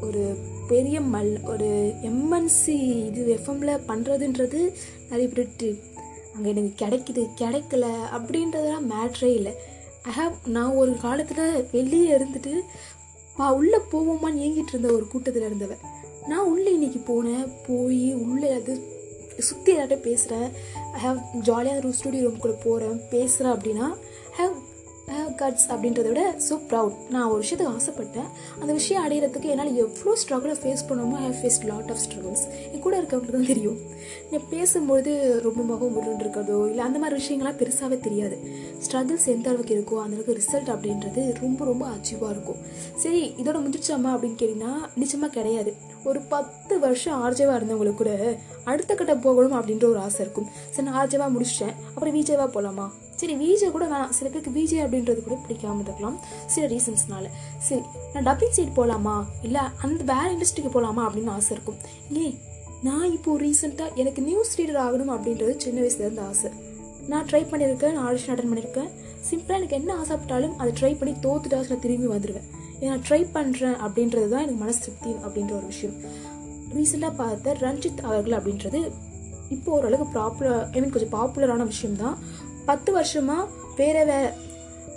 ஒரு 0.00 0.50
பெரிய 0.68 1.00
மல் 1.00 1.44
ஒரு 1.44 1.94
எம்என்சி 2.02 2.78
இது 3.08 3.38
எஃப்எம்ல 3.38 3.78
பண்ணுறதுன்றது 3.88 4.60
நிறைய 5.10 5.28
பேர் 5.28 5.80
அங்கே 6.34 6.50
எனக்கு 6.50 6.86
கிடைக்குது 6.86 7.22
கிடைக்கல 7.40 7.86
அப்படின்றதெல்லாம் 8.16 8.88
மேட்ரே 8.92 9.30
இல்லை. 9.38 9.52
ஐ 10.02 10.12
ஹாவ் 10.18 10.34
நான் 10.46 10.74
ஒரு 10.74 10.96
காலத்தில் 10.96 11.66
வெளியே 11.72 12.16
இருந்துட்டு 12.16 12.54
பா 13.36 13.52
உள்ளே 13.52 13.78
போவோமான்னு 13.92 14.42
ஏங்கிட்டு 14.46 14.72
இருந்த 14.74 14.92
ஒரு 14.92 15.08
கூட்டத்தில் 15.08 15.42
இருந்தவன். 15.42 15.78
நான் 16.26 16.48
உள்ளே 16.48 16.72
இன்னைக்கு 16.72 17.00
போனேன். 17.10 17.52
போய் 17.66 18.14
உள்ளே 18.14 18.50
அது 18.50 18.91
சுற்றி 19.50 19.72
எல்லார்ட்ட 19.76 19.98
பேசுகிறேன் 20.08 20.48
ஐ 20.96 21.00
ஹாவ் 21.06 21.20
ஜாலியாக 21.50 21.84
ரூம் 21.86 21.98
ஸ்டுடியோ 22.00 22.26
ரூம்குள்ளே 22.26 22.58
போகிறேன் 22.66 23.00
பேசுகிறேன் 23.14 23.54
அப்படின்னா 23.56 23.88
ஹேவ் 24.40 24.54
ஹேவ் 25.14 25.30
கட்ஸ் 25.40 25.64
அப்படின்றத 25.72 26.08
விட 26.10 26.22
ஸோ 26.46 26.54
ப்ரவுட் 26.68 26.98
நான் 27.12 27.28
ஒரு 27.30 27.38
விஷயத்துக்கு 27.42 27.72
ஆசைப்பட்டேன். 27.78 28.28
அந்த 28.60 28.72
விஷயம் 28.78 29.02
அடையிறதுக்கு 29.04 29.48
என்னால் 29.52 29.78
எவ்வளோ 29.84 30.12
ஸ்ட்ரகிளை 30.20 30.54
ஃபேஸ் 30.60 30.84
பண்ணணுமோ 30.88 31.16
I 31.20 31.24
have 31.28 31.40
face 31.40 31.58
lot 31.70 31.90
of 31.94 32.00
struggles 32.04 32.44
என் 32.70 32.84
கூட 32.84 32.94
இருக்கவங்களுக்கு 33.00 33.38
தான் 33.38 33.50
தெரியும். 33.52 33.78
நான் 34.30 34.46
பேசும்பொழுது 34.52 35.12
ரொம்ப 35.46 35.60
முகம் 35.70 35.94
முருன்னு 35.96 36.22
இருக்கிறதோ 36.24 36.58
இல்லை 36.70 36.84
அந்த 36.88 37.00
மாதிரி 37.02 37.18
விஷயங்கள்லாம் 37.20 37.60
பெருசாகவே 37.62 37.98
தெரியாது. 38.06 38.38
ஸ்ட்ரகிள்ஸ் 38.84 39.28
எந்த 39.34 39.48
அளவுக்கு 39.52 39.76
இருக்கோ 39.78 39.98
அந்தளவுக்கு 40.04 40.38
ரிசல்ட் 40.42 40.72
அப்படின்றது 40.76 41.24
ரொம்ப 41.42 41.64
ரொம்ப 41.70 41.86
அச்சீவாக 41.96 42.34
இருக்கும். 42.36 42.60
சரி 43.04 43.22
இதோட 43.42 43.58
முடிச்சாமா 43.66 44.12
அப்படின்னு 44.14 44.40
கேட்டிங்கன்னா 44.42 44.74
நிச்சயமாக 45.02 45.32
கிடையாது. 45.38 45.72
ஒரு 46.04 46.20
பத்து 46.32 46.74
வருஷம் 46.78 47.18
ஆர்ஜேவாக 47.24 47.58
இருந்தவங்களுக்கு 47.58 47.94
கூட 47.94 48.12
அடுத்த 48.64 48.94
கட்ட 48.94 49.14
போகணும் 49.16 49.56
அப்படின்ற 49.58 49.84
ஒரு 49.84 49.98
ஆசை 49.98 50.20
இருக்கும். 50.24 50.48
சரி 50.70 50.88
நான் 50.88 50.98
ஆர்ஜேவாக 51.00 51.30
முடிச்சிட்டேன். 51.34 51.74
அப்புறம் 51.94 52.16
விஜேவாக 52.20 52.50
போகலாமா 52.56 52.86
சரி 53.20 53.34
விஜே 53.42 53.70
கூட 53.70 53.84
வேணாம். 53.86 54.14
சில 54.18 54.30
பேருக்கு 54.30 54.52
விஜே 54.60 54.78
அப்படின்றது 54.84 55.20
கூட 55.22 55.36
பிடிக்காம 55.48 55.80
இருக்கலாம். 55.80 56.16
சில 56.46 56.66
ரீசன்ஸ்னால 56.66 57.26
சரி 57.58 57.82
நான் 58.12 58.26
டப்பிங் 58.28 58.56
சைட் 58.56 58.74
போகலாமா 58.74 59.26
இல்லை 59.42 59.60
அந்த 59.82 60.00
வேற 60.12 60.24
இண்டஸ்ட்ரிக்கு 60.34 60.72
போகலாமா 60.76 61.02
அப்படின்னு 61.08 61.34
ஆசை 61.36 61.56
இருக்கும். 61.56 61.78
ஏன் 62.24 62.38
நான் 62.82 63.12
இப்போது 63.12 63.44
ரீசெண்டாக 63.44 63.94
எனக்கு 63.94 64.22
நியூஸ் 64.22 64.60
ரீடர் 64.60 64.80
ஆகணும் 64.86 65.12
அப்படின்றது 65.16 65.54
சின்ன 65.56 65.80
வயசுலேருந்து 65.80 66.26
ஆசை. 66.28 66.50
நான் 67.08 67.26
ட்ரை 67.26 67.42
பண்ணியிருக்கேன் 67.50 67.92
நான் 67.92 68.06
ஆடிஷன் 68.08 68.32
அட்டன் 68.32 68.50
பண்ணியிருக்கேன். 68.52 68.90
சிம்பிளாக 69.30 69.60
எனக்கு 69.60 69.76
என்ன 69.76 69.94
ஆசைப்பட்டாலும் 69.94 70.56
அதை 70.56 70.70
ட்ரை 70.80 70.98
பண்ணி 70.98 71.14
தோத்துட்டா 71.22 71.58
நான் 71.68 71.84
திரும்பி 71.84 72.08
வந்துடுவேன் 72.14 72.48
நான் 72.88 73.02
ட்ரை 73.08 73.20
பண்ணுறேன் 73.34 73.76
அப்படின்றது 73.84 74.28
தான் 74.32 74.44
எனக்கு 74.44 74.60
மனசு 74.64 74.80
திருப்தி 74.84 75.10
அப்படின்ற 75.24 75.52
ஒரு 75.58 75.66
விஷயம். 75.72 75.96
ரீசெண்டாக 76.76 77.14
பார்த்த 77.16 77.56
ரஞ்சித் 77.60 78.02
அவர்கள் 78.10 78.38
அப்படின்றது 78.38 78.80
இப்போ 79.48 79.72
ஓரளவுக்கு 79.72 80.14
ப்ராப்புலர் 80.14 80.60
ஐ 80.76 80.80
மீன் 80.80 80.94
கொஞ்சம் 80.94 81.14
பாப்புலரான 81.18 81.66
விஷயம்தான். 81.66 82.16
பத்து 82.64 82.92
வருஷமாக 82.92 83.48
வேறு 83.76 84.04
வேறு 84.10 84.30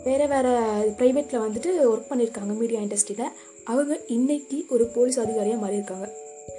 வேறு 0.06 0.26
வேறு 0.28 0.52
ப்ரைவேட்டில் 0.98 1.44
வந்துட்டு 1.46 1.70
ஒர்க் 1.92 2.10
பண்ணியிருக்காங்க 2.10 2.54
மீடியா 2.62 2.80
இண்டஸ்ட்ரியில் 2.82 3.32
அவங்க 3.64 3.94
இன்னைக்கு 4.16 4.58
ஒரு 4.70 4.86
போலீஸ் 4.96 5.20
அதிகாரியாக 5.20 5.60
மாறியிருக்காங்க. 5.66 6.08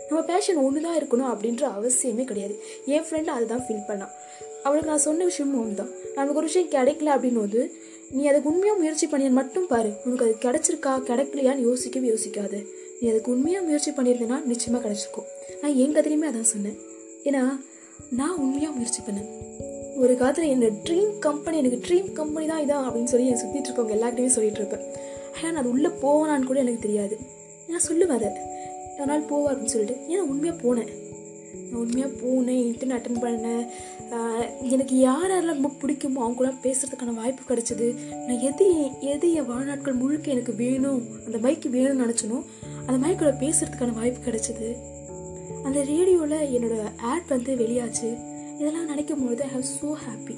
நம்ம 0.09 0.21
பேஷன் 0.31 0.57
ஒன்று 0.57 0.81
தான் 0.87 0.99
இருக்கணும் 0.99 1.31
அப்படின்ற 1.33 1.65
அவசியமே 1.79 2.25
கிடையாது. 2.25 2.55
என் 2.95 3.07
ஃப்ரெண்டு 3.09 3.31
அதுதான் 3.37 3.63
ஃபீல் 3.67 3.87
பண்ணான். 3.89 4.13
அவளுக்கு 4.65 4.91
நான் 4.91 5.07
சொன்ன 5.09 5.25
விஷயமும் 5.25 5.61
ஒன்று 5.61 5.75
தான் 5.75 5.93
நமக்கு 6.15 6.41
ஒரு 6.41 6.49
விஷயம் 6.51 6.73
கிடைக்கல 6.75 7.13
அப்படின்னு 7.17 7.43
போது 7.45 7.61
நீ 8.11 8.27
அதுக்கு 8.27 8.49
உண்மையாக 8.49 8.79
முயற்சி 8.79 9.07
பண்ணியது 9.07 9.35
மட்டும் 9.35 9.67
பாரு. 9.67 9.93
உனக்கு 10.05 10.25
அது 10.25 10.35
கிடைச்சிருக்கா 10.45 10.93
கிடைக்கலையான்னு 11.11 11.59
யோசிக்கவே 11.59 12.09
யோசிக்காது. 12.09 12.67
நீ 13.01 13.09
அதுக்கு 13.09 13.33
உண்மையாக 13.33 13.65
முயற்சி 13.65 13.91
பண்ணியிருந்தேன்னா 13.91 14.45
நிச்சயமாக 14.45 14.89
கிடைச்சிருக்கும். 14.89 15.25
நான் 15.61 15.75
என் 15.75 15.95
கதையுமே 15.95 16.27
அதான் 16.31 16.41
சொன்னேன். 16.41 16.77
ஏன்னா 17.25 17.61
நான் 18.11 18.37
உண்மையாக 18.37 18.75
முயற்சி 18.75 19.03
பண்ணேன். 19.03 19.29
ஒரு 19.97 20.17
காலத்தில் 20.17 20.59
என்னோட 20.59 20.73
ட்ரீம் 20.89 21.19
கம்பெனி 21.19 21.59
எனக்கு 21.59 21.89
ட்ரீம் 21.89 22.13
கம்பெனி 22.13 22.47
தான் 22.47 22.63
இதான் 22.67 22.87
அப்படின்னு 22.89 23.05
சொல்லி 23.05 23.27
என் 23.27 23.41
சுற்றிட்டு 23.43 23.69
இருக்கவங்க 23.69 23.97
எல்லாருக்கிட்டையுமே 23.97 24.27
சொல்லிட்டு 24.27 24.59
இருப்பேன். 24.59 24.85
ஆனால் 25.37 25.53
நான் 25.53 25.57
அது 25.57 25.71
உள்ளே 25.71 25.89
போவேனான்னு 25.89 26.45
கூட 26.45 26.59
எனக்கு 26.59 26.79
தெரியாது. 26.79 27.19
நான் 27.69 27.87
சொல்லுவேன் 27.89 28.17
அதை. 28.19 28.29
அதனால் 28.99 29.07
நாள் 29.07 29.31
போவா 29.31 29.53
அப்படின்னு 29.53 29.75
சொல்லிட்டு. 29.77 30.03
ஏன்னா 30.09 30.21
உண்மையாக 30.21 30.63
போனேன். 30.63 31.06
நான் 31.71 31.81
உண்மையாக 31.83 32.13
போனேன் 32.23 32.63
இன்டர்ன் 32.69 32.97
அட்டன் 32.97 33.23
பண்ணேன். 33.25 33.65
எனக்கு 34.75 34.95
யார் 34.99 35.31
யாரெல்லாம் 35.31 35.59
ரொம்ப 35.59 35.71
பிடிக்குமோ 35.83 36.21
அவங்களாம் 36.27 36.61
பேசுகிறதுக்கான 36.67 37.15
வாய்ப்பு 37.21 37.43
கிடைச்சிது. 37.49 37.89
நான் 38.27 38.45
எது 38.51 38.67
எது 39.13 39.29
என் 39.39 39.49
வாழ்நாட்கள் 39.53 40.01
முழுக்க 40.03 40.35
எனக்கு 40.37 40.55
வேணும் 40.63 41.03
அந்த 41.27 41.39
மைக்கு 41.47 41.71
வேணும்னு 41.77 42.05
நினச்சனோ 42.05 42.39
அந்த 42.87 42.99
மைக்கோட 43.05 43.33
பேசுகிறதுக்கான 43.45 43.97
வாய்ப்பு 44.01 44.21
கிடைச்சிது. 44.27 44.69
அந்த 45.67 45.79
ரேடியோவில் 45.93 46.47
என்னோடய 46.57 46.93
ஆட் 47.13 47.33
வந்து 47.35 47.55
வெளியாச்சு. 47.63 48.11
இதெல்லாம் 48.59 48.91
நினைக்கும் 48.93 49.23
பொழுது 49.25 49.43
ஐ 49.47 49.51
ஹவ் 49.57 49.71
ஸோ 49.79 49.89
ஹாப்பி 50.05 50.37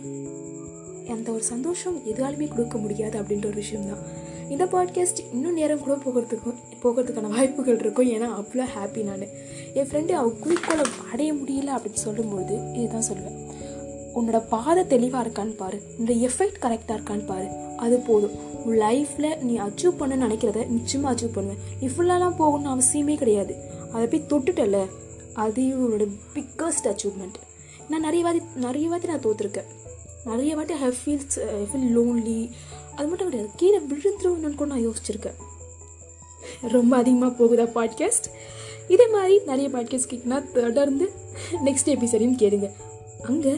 அந்த 1.15 1.29
ஒரு 1.35 1.45
சந்தோஷம் 1.53 1.99
எதாலுமே 2.13 2.47
கொடுக்க 2.55 2.77
முடியாது 2.85 3.17
அப்படின்ற 3.21 3.47
ஒரு 3.53 3.61
விஷயம்தான். 3.65 4.03
இந்த 4.49 4.64
பாட்காஸ்ட் 4.64 5.21
இன்னும் 5.33 5.59
நேரம் 5.61 5.83
கூட 5.85 5.95
போகிறதுக்கும் 6.05 6.59
போகிறதுக்கான 6.83 7.28
வாய்ப்புகள் 7.28 7.78
இருக்கும். 7.78 8.11
ஏன்னா 8.14 8.28
அவ்வளோ 8.40 8.67
ஹாப்பி 8.76 9.02
நான். 9.09 9.25
என் 9.75 9.88
ஃப்ரெண்டு 9.88 10.12
அவள் 10.21 10.38
குறிக்கோளை 10.38 10.85
அடைய 11.12 11.31
முடியல 11.35 11.71
அப்படின்னு 11.76 12.05
சொல்லும்போது 12.07 12.55
இதுதான் 12.75 13.09
சொல்லுவேன். 13.11 13.38
உன்னோட 14.19 14.38
பாதை 14.49 14.87
தெளிவாக 14.87 15.23
இருக்கான்னு 15.25 15.57
பாரு. 15.62 15.78
உன்னோட 15.99 16.14
எஃபெக்ட் 16.28 16.62
கரெக்டாக 16.62 16.97
இருக்கான்னு 16.99 17.26
பாரு. 17.26 17.49
அது 17.76 17.99
போதும். 17.99 18.37
உன் 18.64 18.78
லைஃப்பில் 18.78 19.38
நீ 19.49 19.59
அச்சீவ் 19.59 19.99
பண்ண 19.99 20.14
நினைக்கிறத 20.26 20.62
நிச்சயமாக 20.69 21.12
அச்சீவ் 21.14 21.35
பண்ணுவேன். 21.35 21.61
நீ 21.81 21.87
ஃபுல்லாலாம் 21.87 22.38
போகணும்னு 22.40 22.73
அவசியமே 22.76 23.17
கிடையாது. 23.17 23.55
அதை 23.93 24.07
போய் 24.07 24.28
தொட்டுட்டல 24.31 24.78
அது 25.45 25.62
உன்னோட 25.83 26.05
பிக்கஸ்ட் 26.35 26.88
அச்சீவ்மெண்ட் 26.90 27.38
நான் 27.90 28.00
நிறைய 28.00 28.23
வாட்டி 28.25 28.40
நிறைய 28.55 28.87
வாட்டி 28.88 29.07
நான் 29.07 29.25
தோற்றுருக்கேன் 29.26 29.69
நிறைய 30.25 30.55
வாட்டி 30.57 30.75
ஐ 30.87 30.88
ஃபீல்ஸ் 31.00 31.37
ஃபீல் 31.69 31.87
லோன்லி 31.97 32.40
அது 32.99 33.09
மட்டும் 33.09 33.28
கிடையாது 33.28 33.50
கீழே 33.57 33.78
விழுந்துருவேன்னு 33.90 34.59
கூட 34.61 34.69
நான் 34.75 34.87
யோசிச்சிருக்கேன். 34.87 35.38
ரொம்ப 36.75 36.93
அதிகமாக 36.97 37.33
போகுதா 37.40 37.67
பாட்காஸ்ட் 37.76 38.28
இதே 38.95 39.07
மாதிரி 39.14 39.35
நிறைய 39.50 39.69
பாட்காஸ்ட் 39.75 40.11
கேட்குனா 40.12 40.38
தொடர்ந்து 40.52 41.07
நெக்ஸ்ட் 41.67 41.90
எபிசோடையும் 41.95 42.38
கேளுங்க. 42.43 42.69
அங்கே 43.28 43.52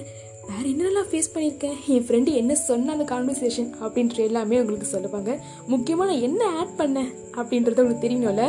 வேறு 0.49 0.67
என்னென்னலாம் 0.71 1.11
ஃபேஸ் 1.11 1.33
பண்ணியிருக்கேன்? 1.35 1.77
என் 1.95 2.07
ஃப்ரெண்டு 2.07 2.31
என்ன 2.41 2.55
சொன்ன 2.55 2.93
அந்த 2.93 3.05
கான்வர்சேஷன் 3.13 3.71
அப்படின்ற 3.85 4.19
எல்லாமே 4.29 4.61
உங்களுக்கு 4.61 4.89
சொல்லுவாங்க. 4.95 5.33
முக்கியமாக 5.67 6.09
நான் 6.11 6.25
என்ன 6.29 6.49
ஆட் 6.61 6.75
பண்ணேன் 6.79 7.13
அப்படின்றத 7.41 7.85
உங்களுக்கு 7.85 8.07
தெரியணும்ல? 8.07 8.47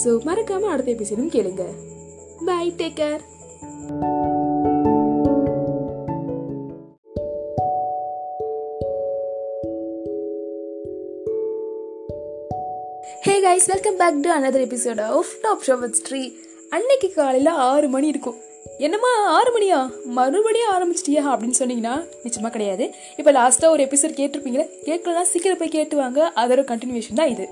ஸோ 0.00 0.12
மறக்காமல் 0.28 0.74
அடுத்த 0.74 0.92
எபிசோடும் 0.92 1.34
கேளுங்க. 1.36 1.66
Bye 2.46 2.72
take 2.78 2.98
care 3.02 4.33
guys 13.54 13.66
welcome 13.66 13.96
back 13.98 14.20
to 14.22 14.30
another 14.30 14.62
episode 14.64 15.00
of 15.00 15.28
top 15.42 15.62
show 15.66 15.78
with 15.78 15.94
Sri 15.94 16.20
அன்னைக்கு 16.70 17.12
காலையில் 17.16 17.50
ஆறு 17.66 17.88
மணி 17.88 18.06
இருக்கும். 18.06 18.34
என்னம்மா 18.78 19.10
ஆறு 19.36 19.50
மணியா? 19.56 19.90
மறுபடியும் 20.04 20.72
ஆரம்பிச்சிட்டியா 20.76 21.22
அப்படின்னு 21.34 21.58
சொன்னீங்கன்னா 21.58 21.94
நிச்சயமாக 22.22 22.52
கிடையாது. 22.56 22.94
இப்போ 23.16 23.32
லாஸ்ட்டாக 23.32 23.74
ஒரு 23.74 23.84
எபிசோட் 23.84 24.18
கேட்டிருப்பீங்களே 24.20 24.66
கேட்கலன்னா 24.84 25.22
சீக்கிரம் 25.22 25.58
போய் 25.58 25.74
கேட்டு 25.76 25.96
வாங்க. 25.96 26.32
அதோட 26.36 26.64
கண்டினியூஷன் 26.70 27.20
தான் 27.20 27.28
இது. 27.28 27.46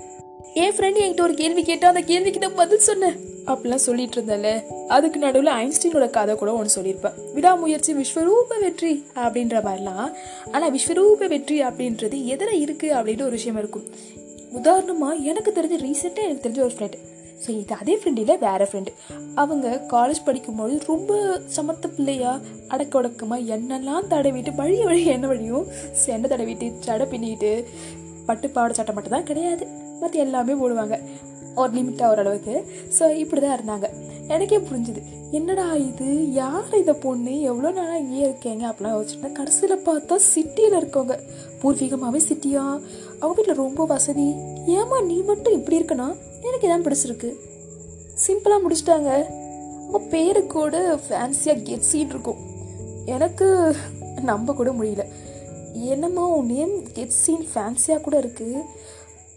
என் 0.55 0.73
ஃப்ரெண்ட் 0.77 0.99
என்கிட்ட 1.03 1.21
ஒரு 1.21 1.35
கேள்வி 1.35 1.63
கேட்டால் 1.63 1.95
அந்த 1.95 2.07
கேள்விக்கு 2.07 2.41
தான் 2.41 2.55
பதில் 2.55 2.87
சொன்னேன் 2.89 3.15
அப்படிலாம் 3.47 3.85
சொல்லிட்டு 3.85 4.17
இருந்தேன்ல. 4.21 4.51
அதுக்கு 4.89 5.19
நடுவில் 5.19 5.53
ஐன்ஸ்டீனோட 5.53 6.11
கதை 6.11 6.35
கூட 6.35 6.53
ஒன்று 6.53 6.75
சொல்லியிருப்பேன். 6.77 7.17
விடாமுயற்சி 7.35 7.93
விஸ்வரூப 7.95 8.59
வெற்றி 8.61 9.05
அப்படின்ற 9.15 9.57
மாதிரிலாம். 9.69 10.11
ஆனால் 10.53 10.75
விஸ்வரூப 10.75 11.29
வெற்றி 11.29 11.63
அப்படின்றது 11.63 12.25
எதில் 12.35 12.61
இருக்குது 12.65 12.97
அப்படின்ற 12.99 13.23
ஒரு 13.29 13.39
விஷயம் 13.39 13.59
இருக்கும். 13.59 13.87
உதாரணமாக 14.53 15.25
எனக்கு 15.25 15.51
தெரிஞ்ச 15.53 15.79
ரீசெண்டாக 15.83 16.27
எனக்கு 16.27 16.45
தெரிஞ்ச 16.45 16.63
ஒரு 16.63 16.75
ஃப்ரெண்டு 16.77 16.99
ஸோ 17.45 17.49
இது 17.53 17.75
அதே 17.75 17.95
ஃப்ரெண்டு 18.01 18.21
இல்லை 18.21 18.35
வேறு 18.39 18.65
ஃப்ரெண்டு 18.65 18.91
அவங்க 19.35 19.69
காலேஜ் 19.93 20.21
படிக்கும்போது 20.25 20.75
ரொம்ப 20.87 21.13
சமத்த 21.57 21.89
பிள்ளையாக 21.89 22.43
அடக்க 22.69 22.99
உடக்கமாக 22.99 23.49
என்னெல்லாம் 23.57 24.09
தடவிட்டு 24.09 24.53
வழிய 24.55 24.85
வழி 24.85 25.03
என்ன 25.07 25.27
வழியும் 25.27 25.67
செண்டை 26.03 26.29
தடவிட்டு 26.31 26.69
சடை 26.81 27.07
பின்னிட்டு 27.07 27.53
பட்டு 28.27 28.51
பாவாடை 28.51 28.75
சட்டை 28.75 28.95
மட்டும் 28.95 29.13
தான் 29.13 29.25
கிடையாது. 29.25 29.67
மற்ற 30.01 30.21
எல்லாமே 30.21 30.53
போடுவாங்க. 30.53 30.99
ஒரு 31.55 31.73
லிமிட்டாக 31.73 32.11
ஓரளவுக்கு 32.11 32.67
ஸோ 32.99 33.15
இப்படி 33.15 33.41
தான் 33.43 33.57
இருந்தாங்க. 33.59 33.87
எனக்கே 34.29 34.59
புரிஞ்சுது. 34.59 35.03
என்னடா 35.31 35.75
இது? 35.75 36.33
யார் 36.33 36.79
இந்த 36.79 36.93
பொண்ணு? 36.93 37.41
எவ்வளோ 37.41 37.71
நாளாக 37.71 37.99
இங்கேயே 37.99 38.27
இருக்கேங்க? 38.27 38.65
அப்படிலாம் 38.71 38.97
யோசிச்சுட்டு 38.97 39.33
கடைசியில் 39.33 39.85
பார்த்தா 39.87 40.17
சிட்டியில் 40.17 40.79
இருக்கவங்க. 40.81 41.17
பூர்வீகமாகவே 41.63 42.21
சிட்டியா? 42.29 42.65
அவங்க 43.21 43.35
வீட்டில் 43.37 43.55
ரொம்ப 43.55 43.85
வசதி. 43.85 44.29
ஏமா 44.67 45.05
நீ 45.05 45.23
மட்டும் 45.23 45.53
இப்படி 45.53 45.79
இருக்கனா? 45.81 46.09
எனக்கு 46.43 46.69
இதான் 46.69 46.87
பிடிச்சிருக்கு. 46.87 47.31
சிம்பிளாக 48.27 48.63
முடிச்சிட்டாங்க. 48.65 49.11
அவங்க 49.87 50.09
பேரு 50.11 50.47
கூட 50.47 50.99
ஃபேன்சியாக 51.09 51.65
கெட்ஸின்னு 51.69 52.13
இருக்கும். 52.15 52.41
எனக்கு 53.07 53.75
நம்ப 54.23 54.55
கூட 54.55 54.71
முடியல. 54.71 55.05
என்னம்மா 55.75 56.25
உன் 56.27 56.47
நேம் 56.47 56.75
கெட்ஸின் 56.97 57.47
ஃபேன்சியாக 57.53 58.01
கூட 58.01 58.19
இருக்குது 58.19 58.65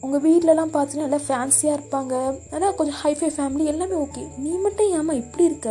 உங்கள் 0.01 0.23
வீட்டிலலாம் 0.25 0.73
பார்த்தீங்கன்னா 0.73 1.07
நல்லா 1.07 1.21
ஃபேன்சியாக 1.27 1.77
இருப்பாங்க. 1.77 2.13
ஆனால் 2.51 2.75
கொஞ்சம் 2.75 2.99
ஹைஃபை 3.03 3.29
ஃபேமிலி 3.37 3.63
எல்லாமே 3.63 3.95
ஓகே 3.95 4.23
நீ 4.37 4.51
மட்டும் 4.57 4.91
ஏம்மா 4.91 5.13
இப்படி 5.13 5.43
இருக்க? 5.43 5.69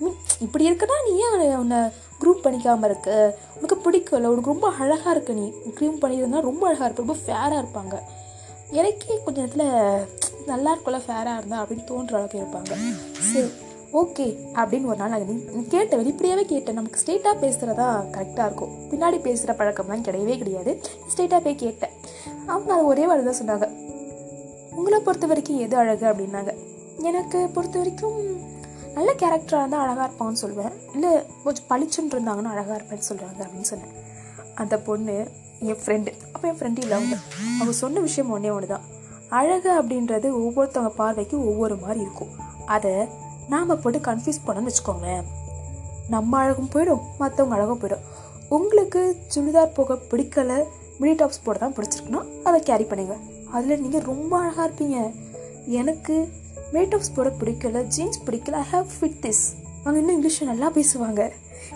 மீன் 0.00 0.16
இப்படி 0.40 0.70
இருக்கனா 0.70 0.96
நீ 1.08 1.12
ஏன் 1.26 1.56
உன்னை 1.56 1.80
க்ரூப் 2.20 2.44
பண்ணிக்காமல் 2.44 2.88
இருக்க? 2.90 3.38
உனக்கு 3.56 3.76
பிடிக்கல 3.84 4.30
உனக்கு 4.32 4.52
ரொம்ப 4.52 4.70
அழகாக 4.78 5.10
இருக்க 5.10 5.32
நீ. 5.32 5.46
க்ரீம் 5.78 6.00
பண்ணியிருந்தா 6.02 6.40
ரொம்ப 6.40 6.66
அழகாக 6.66 6.84
இருப்ப 6.84 7.04
ரொம்ப 7.04 7.18
ஃபேராக 7.26 7.62
இருப்பாங்க. 7.62 7.96
எனக்கே 8.70 9.22
கொஞ்சம் 9.24 9.44
நேரத்தில் 9.44 10.46
நல்லா 10.46 10.72
இருக்கும்ல 10.72 11.00
ஃபேராக 11.06 11.38
இருந்தா 11.38 11.62
அப்படின்னு 11.62 11.84
தோன்ற 11.84 12.16
அளவுக்கு 12.16 12.40
இருப்பாங்க. 12.42 12.74
சரி. 13.32 13.50
ஓகே 14.00 14.24
அப்படின்னு 14.60 14.88
ஒரு 14.92 14.98
நாள் 15.00 15.12
நான் 15.12 15.68
கேட்டேன் 15.72 16.00
வெளிப்படையாகவே 16.00 16.44
கேட்டேன். 16.52 16.76
நமக்கு 16.78 17.00
ஸ்ட்ரெயிட்டாக 17.00 17.36
பேசுகிறதா 17.42 17.86
கரெக்டாக 18.14 18.46
இருக்கும். 18.48 18.72
பின்னாடி 18.90 19.18
பேசுகிற 19.26 19.52
பழக்கம்லாம் 19.58 20.04
கிடையவே 20.06 20.34
கிடையாது. 20.40 20.72
ஸ்ட்ரெயிட்டாக 21.10 21.40
போய் 21.44 21.62
கேட்டேன். 21.64 21.92
அவங்க 22.46 22.70
அது 22.76 22.86
ஒரே 22.92 23.04
வார்த்தை 23.06 23.26
தான் 23.28 23.40
சொன்னாங்க. 23.40 23.66
உங்களை 24.78 24.98
பொறுத்த 25.00 25.26
வரைக்கும் 25.26 25.60
எது 25.66 25.76
அழகு 25.82 26.06
அப்படின்னாங்க. 26.12 26.52
எனக்கு 27.10 27.38
பொறுத்த 27.56 27.78
வரைக்கும் 27.78 28.18
நல்ல 28.96 29.10
கேரக்டராக 29.20 29.62
இருந்தால் 29.62 29.84
அழகாக 29.84 30.06
இருப்பான்னு 30.08 30.42
சொல்லுவேன். 30.44 30.74
இல்லை 30.94 31.10
கொஞ்சம் 31.44 31.68
பளிச்சுன்னு 31.70 32.14
இருந்தாங்கன்னா 32.14 32.52
அழகாக 32.54 32.76
இருப்பேன்னு 32.80 33.08
சொல்கிறாங்க 33.10 33.40
அப்படின்னு 33.46 33.70
சொன்னேன். 33.72 33.94
அந்த 34.54 34.74
பொண்ணு 34.88 35.16
என் 35.70 35.82
ஃப்ரெண்டு 35.84 36.12
அப்போ 36.32 36.46
என் 36.48 36.58
ஃப்ரெண்டு 36.58 36.82
இல்லை 36.84 36.96
அவங்க. 36.98 37.16
அவங்க 37.58 37.74
சொன்ன 37.82 38.00
விஷயம் 38.08 38.32
ஒன்றே 38.36 38.50
ஒன்று 38.56 38.72
தான் 38.74 38.86
அழகு 39.28 39.70
அப்படின்றது 39.80 40.28
ஒவ்வொருத்தவங்க 40.42 40.92
பார்வைக்கு 41.02 41.36
ஒவ்வொரு 41.50 41.76
மாதிரி 41.84 42.00
இருக்கும். 42.06 42.34
அதை 42.76 42.92
நாம் 43.48 43.80
போட்டு 43.80 43.98
கன்ஃபியூஸ் 43.98 44.40
பண்ணோன்னு 44.46 44.70
வச்சுக்கோங்களேன். 44.70 45.24
நம்ம 46.08 46.38
அழகும் 46.38 46.70
போயிடும் 46.72 47.00
மற்றவங்க 47.20 47.48
அழகும் 47.48 47.80
போயிடும். 47.80 48.04
உங்களுக்கு 48.48 49.16
சுடிதார் 49.34 49.74
போக 49.74 49.98
பிடிக்கல 50.10 50.64
மினி 50.98 51.14
டாப்ஸ் 51.14 51.42
போட 51.44 51.58
தான் 51.58 51.74
பிடிச்சிருக்குன்னா 51.74 52.22
அதை 52.42 52.60
கேரி 52.60 52.84
பண்ணுங்க. 52.84 53.16
அதில் 53.52 53.80
நீங்கள் 53.80 54.00
ரொம்ப 54.00 54.38
அழகாக 54.38 54.70
இருப்பீங்க. 54.70 55.12
எனக்கு 55.66 56.32
மினி 56.72 56.86
டாப்ஸ் 56.86 57.14
போட 57.14 57.32
பிடிக்கல 57.40 57.82
ஜீன்ஸ் 57.82 58.20
பிடிக்கல 58.26 58.50
ஐ 58.50 58.64
ஹாவ் 58.72 58.86
ஃபிட் 59.00 59.20
திஸ் 59.20 59.44
அவங்க 59.80 59.98
இன்னும் 59.98 60.14
இங்கிலீஷ் 60.14 60.42
நல்லா 60.42 60.70
பேசுவாங்க. 60.70 61.30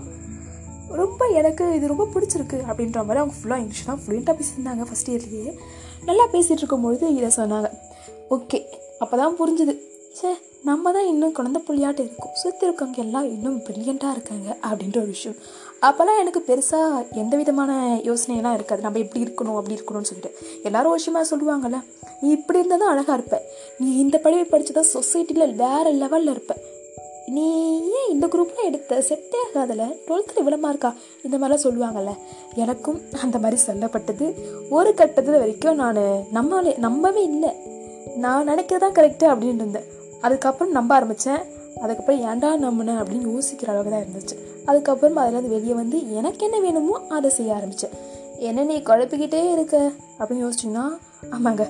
ரொம்ப 0.87 1.25
எனக்கு 1.25 1.75
இது 1.75 1.87
ரொம்ப 1.87 2.07
பிடிச்சிருக்கு 2.13 2.57
அப்படின்ற 2.71 2.95
மாதிரி 2.95 3.17
அவங்க 3.17 3.33
ஃபுல்லாக 3.43 3.57
இங்கிலீஷ் 3.57 3.85
தான் 3.85 3.99
ஃப்ளூயண்ட்டாக 4.07 4.39
பேசியிருந்தாங்க 4.39 4.85
ஃபஸ்ட் 4.89 5.09
இயர்லேயே 5.09 5.53
நல்லா 6.05 6.23
பேசிகிட்டு 6.31 6.61
இருக்கும்பொழுது 6.61 7.15
இதை 7.15 7.29
சொன்னாங்க. 7.35 7.69
ஓகே 8.35 8.59
அப்போ 9.03 9.15
தான் 9.21 9.37
புரிஞ்சுது. 9.39 9.73
சே 10.17 10.29
நம்ம 10.69 10.91
தான் 10.95 11.07
இன்னும் 11.11 11.33
குழந்த 11.37 11.59
புள்ளியாட்டு 11.67 12.01
இருக்கோம். 12.03 12.33
சுற்றி 12.41 12.63
இருக்கவங்க 12.67 12.99
எல்லாம் 13.03 13.27
இன்னும் 13.35 13.57
ப்ரில்லியண்ட்டாக 13.65 14.15
இருக்காங்க 14.15 14.47
அப்படின்ற 14.67 14.97
ஒரு 15.03 15.11
விஷயம். 15.15 15.37
அப்போல்லாம் 15.87 16.19
எனக்கு 16.23 16.41
பெருசாக 16.49 16.99
எந்த 17.21 17.35
விதமான 17.41 17.71
யோசனையெல்லாம் 18.09 18.57
இருக்காது. 18.57 18.81
நம்ம 18.85 18.99
இப்படி 19.03 19.23
இருக்கணும் 19.25 19.57
அப்படி 19.59 19.77
இருக்கணும்னு 19.77 20.09
சொல்லிட்டு. 20.09 20.31
எல்லாரும் 20.69 20.95
விஷயமா 20.97 21.23
சொல்லுவாங்கள்ல 21.31 21.79
நீ 22.21 22.29
இப்படி 22.37 22.59
இருந்தால் 22.59 22.83
தான் 22.83 22.93
அழகாக 22.93 23.17
இருப்ப. 23.19 23.39
நீ 23.81 23.89
இந்த 24.03 24.17
படிப்பு 24.25 24.51
படித்து 24.53 24.75
தான் 24.79 24.91
சொசைட்டியில் 24.97 25.55
வேறு 25.63 25.91
லெவலில் 26.03 26.33
இருப்ப. 26.35 26.55
நீ 27.35 27.47
ஏன் 27.97 28.09
இந்த 28.13 28.25
குரூப்பில் 28.27 28.67
எடுத்த 28.69 29.01
செட்டே 29.09 29.41
ஆகாதில்? 29.47 29.85
டுவெல்த்தில் 30.05 30.41
இவ்வளோ 30.43 30.57
மார்க்கா 30.67 30.89
இந்த 31.25 31.35
மாதிரிலாம் 31.37 31.65
சொல்லுவாங்கல்ல. 31.67 32.13
எனக்கும் 32.63 33.01
அந்த 33.25 33.37
மாதிரி 33.43 33.59
சொல்லப்பட்டது 33.67 34.27
ஒரு 34.77 34.91
கட்டத்தில் 35.01 35.41
வரைக்கும் 35.43 35.79
நான் 35.83 36.01
நம்மளே 36.39 36.73
நம்பவே 36.87 37.23
இல்லை. 37.33 37.51
நான் 38.17 38.49
நினைக்கிறதான் 38.49 38.95
கரெக்டு 38.95 39.23
அப்படின்னு 39.23 39.55
இருந்தேன். 39.55 39.83
அதுக்கப்புறம் 40.21 40.71
நம்ப 40.71 40.95
ஆரம்பித்தேன் 40.95 41.39
அதுக்கப்புறம் 41.81 42.21
ஏன்டா 42.21 42.63
நம்பினேன் 42.65 42.99
அப்படின்னு 43.01 43.37
யோசிக்கிற 43.37 43.67
அளவுக்கு 43.67 43.91
தான் 43.91 44.03
இருந்துச்சு. 44.03 44.65
அதுக்கப்புறம் 44.65 45.17
அதுலேருந்து 45.17 45.49
வெளியே 45.49 45.73
வந்து 45.73 46.13
எனக்கு 46.13 46.45
என்ன 46.45 46.59
வேணுமோ 46.59 47.01
அதை 47.09 47.29
செய்ய 47.29 47.55
ஆரம்பித்தேன் 47.55 47.91
என்ன 48.37 48.63
நீ 48.63 48.77
குழப்பிக்கிட்டே 48.77 49.51
இருக்க? 49.51 49.91
அப்படின்னு 50.19 50.49
யோசிச்சிங்கன்னா 50.49 50.85
ஆமாங்க. 51.31 51.69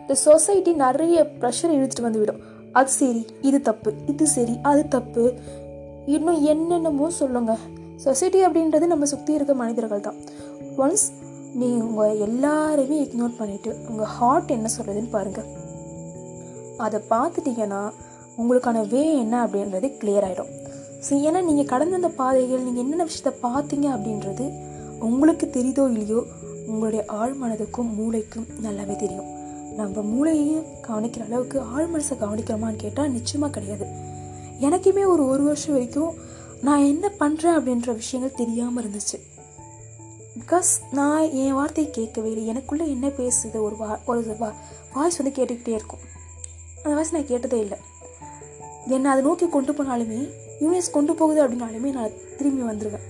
இந்த 0.00 0.14
சொசைட்டி 0.14 0.72
நிறைய 0.72 1.26
ப்ரெஷர் 1.40 1.74
இழுத்துட்டு 1.76 2.02
வந்து 2.02 2.18
விடும். 2.18 2.40
அது 2.72 2.90
சரி 2.90 3.26
இது 3.40 3.60
தப்பு 3.60 3.92
இது 4.06 4.26
சரி 4.26 4.58
அது 4.62 4.88
தப்பு. 4.88 5.32
இன்னும் 6.06 6.44
என்னென்னமோ 6.44 7.10
சொல்லுங்க. 7.10 7.56
சொசைட்டி 7.96 8.46
அப்படின்றது 8.46 8.86
நம்ம 8.86 9.04
சுற்றி 9.04 9.32
இருக்க 9.32 9.54
மனிதர்கள் 9.54 10.00
தான். 10.00 10.14
ஒன்ஸ் 10.78 11.06
நீ 11.54 11.66
உங்கள் 11.66 12.18
எல்லாரையுமே 12.18 12.98
இக்னோர் 13.04 13.38
பண்ணிவிட்டு 13.38 13.88
உங்கள் 13.88 14.06
ஹார்ட் 14.06 14.50
என்ன 14.50 14.68
சொல்கிறதுன்னு 14.78 15.10
பாருங்கள் 15.10 15.66
அதை 16.78 16.98
பார்த்துட்டீங்கன்னா 17.10 17.82
உங்களுக்கான 18.40 18.82
வே 18.88 19.02
என்ன 19.22 19.34
அப்படின்றது 19.46 19.88
கிளியர் 20.00 20.26
ஆகிடும் 20.28 20.52
ஸோ 21.06 21.12
ஏன்னா 21.28 21.40
நீங்கள் 21.42 21.70
கடந்த 21.72 21.98
அந்த 22.00 22.10
பாதைகள் 22.20 22.66
நீங்கள் 22.66 22.84
என்னென்ன 22.84 23.06
விஷயத்த 23.10 23.32
பார்த்தீங்க 23.46 23.86
அப்படின்றது 23.96 24.46
உங்களுக்கு 25.08 25.46
தெரியுதோ 25.56 25.84
இல்லையோ 25.92 26.20
உங்களுடைய 26.70 27.02
ஆழ்மனதுக்கும் 27.20 27.90
மூளைக்கும் 27.98 28.46
நல்லாவே 28.64 28.96
தெரியும். 28.96 29.28
நம்ம 29.76 30.02
மூளையையும் 30.12 30.66
கவனிக்கிற 30.86 31.24
அளவுக்கு 31.26 31.58
ஆழ்மனசை 31.74 32.14
கவனிக்கிறோமான்னு 32.22 32.82
கேட்டால் 32.84 33.14
நிச்சயமாக 33.16 33.52
கிடையாது. 33.52 33.86
எனக்குமே 34.66 35.04
ஒரு 35.06 35.24
ஒரு 35.26 35.42
வருஷம் 35.42 35.74
வரைக்கும் 35.76 36.14
நான் 36.66 36.88
என்ன 36.92 37.06
பண்ணுறேன் 37.20 37.56
அப்படின்ற 37.58 37.92
விஷயங்கள் 37.94 38.38
தெரியாமல் 38.40 38.82
இருந்துச்சு. 38.82 39.18
பிகாஸ் 40.40 40.70
நான் 40.98 41.24
என் 41.42 41.56
வார்த்தையை 41.58 41.88
கேட்கவே 41.90 42.30
இல்லை. 42.30 42.44
எனக்குள்ளே 42.52 42.86
என்ன 42.94 43.06
பேசுது? 43.20 43.58
ஒரு 43.66 43.76
வா 43.76 43.90
ஒரு 44.04 44.36
வா 44.40 44.50
வாய்ஸ் 44.94 45.18
வந்து 45.20 45.36
கேட்டுக்கிட்டே 45.38 45.76
இருக்கும். 45.78 46.04
அந்த 46.88 46.98
வாய்ஸ் 46.98 47.14
நான் 47.14 47.30
கேட்டதே 47.30 47.58
இல்லை. 47.64 47.76
என்னை 48.94 49.08
அதை 49.12 49.22
நோக்கி 49.26 49.46
கொண்டு 49.54 49.72
போனாலுமே 49.78 50.20
யூஎஸ் 50.60 50.94
கொண்டு 50.94 51.12
போகுது 51.18 51.40
அப்படின்னாலுமே 51.42 51.90
நான் 51.96 52.14
திரும்பி 52.36 52.62
வந்துடுவேன் 52.68 53.04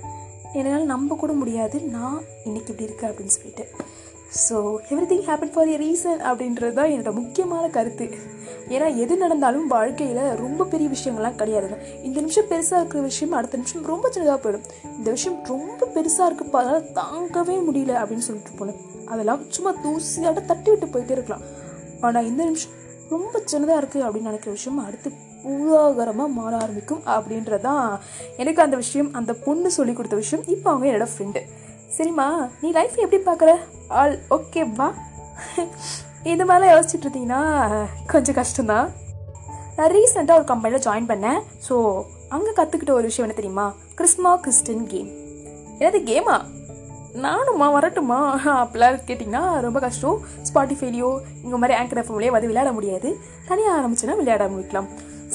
என்னால் 0.58 0.88
நம்ப 0.92 1.16
கூட 1.20 1.32
முடியாது. 1.40 1.76
நான் 1.97 2.16
இன்னைக்கு 2.49 2.70
இப்படி 2.73 2.87
இருக்கேன் 2.88 3.11
அப்படின்னு 3.11 3.35
சொல்லிட்டு. 3.37 3.64
So 4.44 4.56
everything 5.11 5.23
happen 5.28 5.52
for 5.54 5.70
a 5.75 5.76
reason 5.85 6.20
அப்படின்றது 6.30 6.75
தான் 6.78 6.90
என்னோட 6.94 7.12
முக்கியமான 7.20 7.64
கருத்து. 7.76 8.06
ஏன்னா 8.75 8.88
எது 9.02 9.14
நடந்தாலும் 9.23 9.68
வாழ்க்கையில் 9.75 10.23
ரொம்ப 10.42 10.66
பெரிய 10.73 10.88
விஷயங்கள்லாம் 10.97 11.38
கிடையாதுங்க 11.42 11.78
இந்த 12.08 12.16
நிமிஷம் 12.25 12.50
பெருசாக 12.50 12.80
இருக்கிற 12.82 13.02
விஷயம் 13.11 13.37
அடுத்த 13.40 13.61
நிமிஷம் 13.61 13.87
ரொம்ப 13.92 14.11
சின்னதாக 14.16 14.38
போயிடும். 14.47 14.66
இந்த 14.99 15.08
விஷயம் 15.16 15.38
ரொம்ப 15.52 15.90
பெருசாக 15.97 16.28
இருக்குப்பா 16.30 16.61
அதனால் 16.64 16.90
தாங்கவே 17.00 17.56
முடியல 17.68 17.94
அப்படின்னு 18.02 18.26
சொல்லிட்டு 18.30 18.58
போனேன் 18.61 18.82
அதெல்லாம் 19.12 19.47
சும்மா 19.56 19.73
தூசியாட்ட 19.87 20.44
தட்டி 20.52 20.70
விட்டு 20.75 20.88
போயிட்டே 20.97 21.16
இருக்கலாம். 21.18 21.47
ஆனால் 22.06 22.28
இந்த 22.32 22.42
நிமிஷம் 22.50 22.75
ரொம்ப 23.14 23.42
சின்னதாக 23.50 23.80
இருக்குது 23.80 24.04
அப்படின்னு 24.06 24.30
நினைக்கிற 24.30 24.52
விஷயம் 24.58 24.78
அடுத்து 24.86 25.10
பூதாகரமாக 25.42 26.34
மாற 26.38 26.52
ஆரம்பிக்கும் 26.64 27.02
அப்படின்றதான் 27.14 27.86
எனக்கு 28.42 28.60
அந்த 28.64 28.76
விஷயம் 28.82 29.10
அந்த 29.18 29.32
பொண்ணு 29.44 29.70
சொல்லி 29.76 29.92
கொடுத்த 29.92 30.16
விஷயம். 30.22 30.44
இப்போ 30.54 30.68
அவங்க 30.70 30.86
என்னோட 30.90 31.08
ஃப்ரெண்டு 31.12 31.42
சரிம்மா 31.96 32.26
நீ 32.62 32.70
லைஃப் 32.78 32.96
எப்படி 33.04 33.20
பார்க்குற? 33.28 33.52
ஆல் 34.00 34.16
ஓகேவா 34.36 34.88
இது 36.32 36.44
மாதிரிலாம் 36.48 36.72
யோசிச்சுட்டு 36.74 37.06
இருந்தீங்கன்னா 37.06 37.42
கொஞ்சம் 38.12 38.38
கஷ்டம்தான். 38.40 38.88
நான் 39.76 39.92
ரீசெண்டாக 39.96 40.38
ஒரு 40.40 40.46
கம்பெனியில் 40.52 40.84
ஜாயின் 40.86 41.10
பண்ணேன். 41.12 41.40
ஸோ 41.68 41.76
அங்கே 42.36 42.52
கற்றுக்கிட்ட 42.58 42.92
ஒரு 42.98 43.08
விஷயம் 43.10 43.26
என்ன 43.26 43.40
தெரியுமா? 43.40 43.66
கிறிஸ்மா 43.98 44.32
கிறிஸ்டின் 44.44 44.86
கேம் 44.92 45.10
எனது 45.82 45.98
கேமா 46.10 46.36
நானும்மா 47.14 47.72
வரட்டுமா 47.72 48.40
அப்படிலாம் 48.44 49.00
கேட்டிங்கன்னா 49.06 49.60
ரொம்ப 49.60 49.80
கஷ்டம். 49.80 50.20
ஸ்பாட்டிஃபைலையோ 50.54 51.18
இங்கே 51.42 51.56
மாதிரி 51.56 51.80
ஆங்கர் 51.80 52.02
எஃப்எம்லேயே 52.02 52.30
வந்து 52.30 52.46
விளையாட 52.46 52.72
முடியாது. 52.72 53.18
தனியாக 53.48 53.80
ஆரம்பிச்சுன்னா 53.80 54.16
விளையாட 54.16 54.46
ஆரம்பிக்கலாம். 54.46 54.86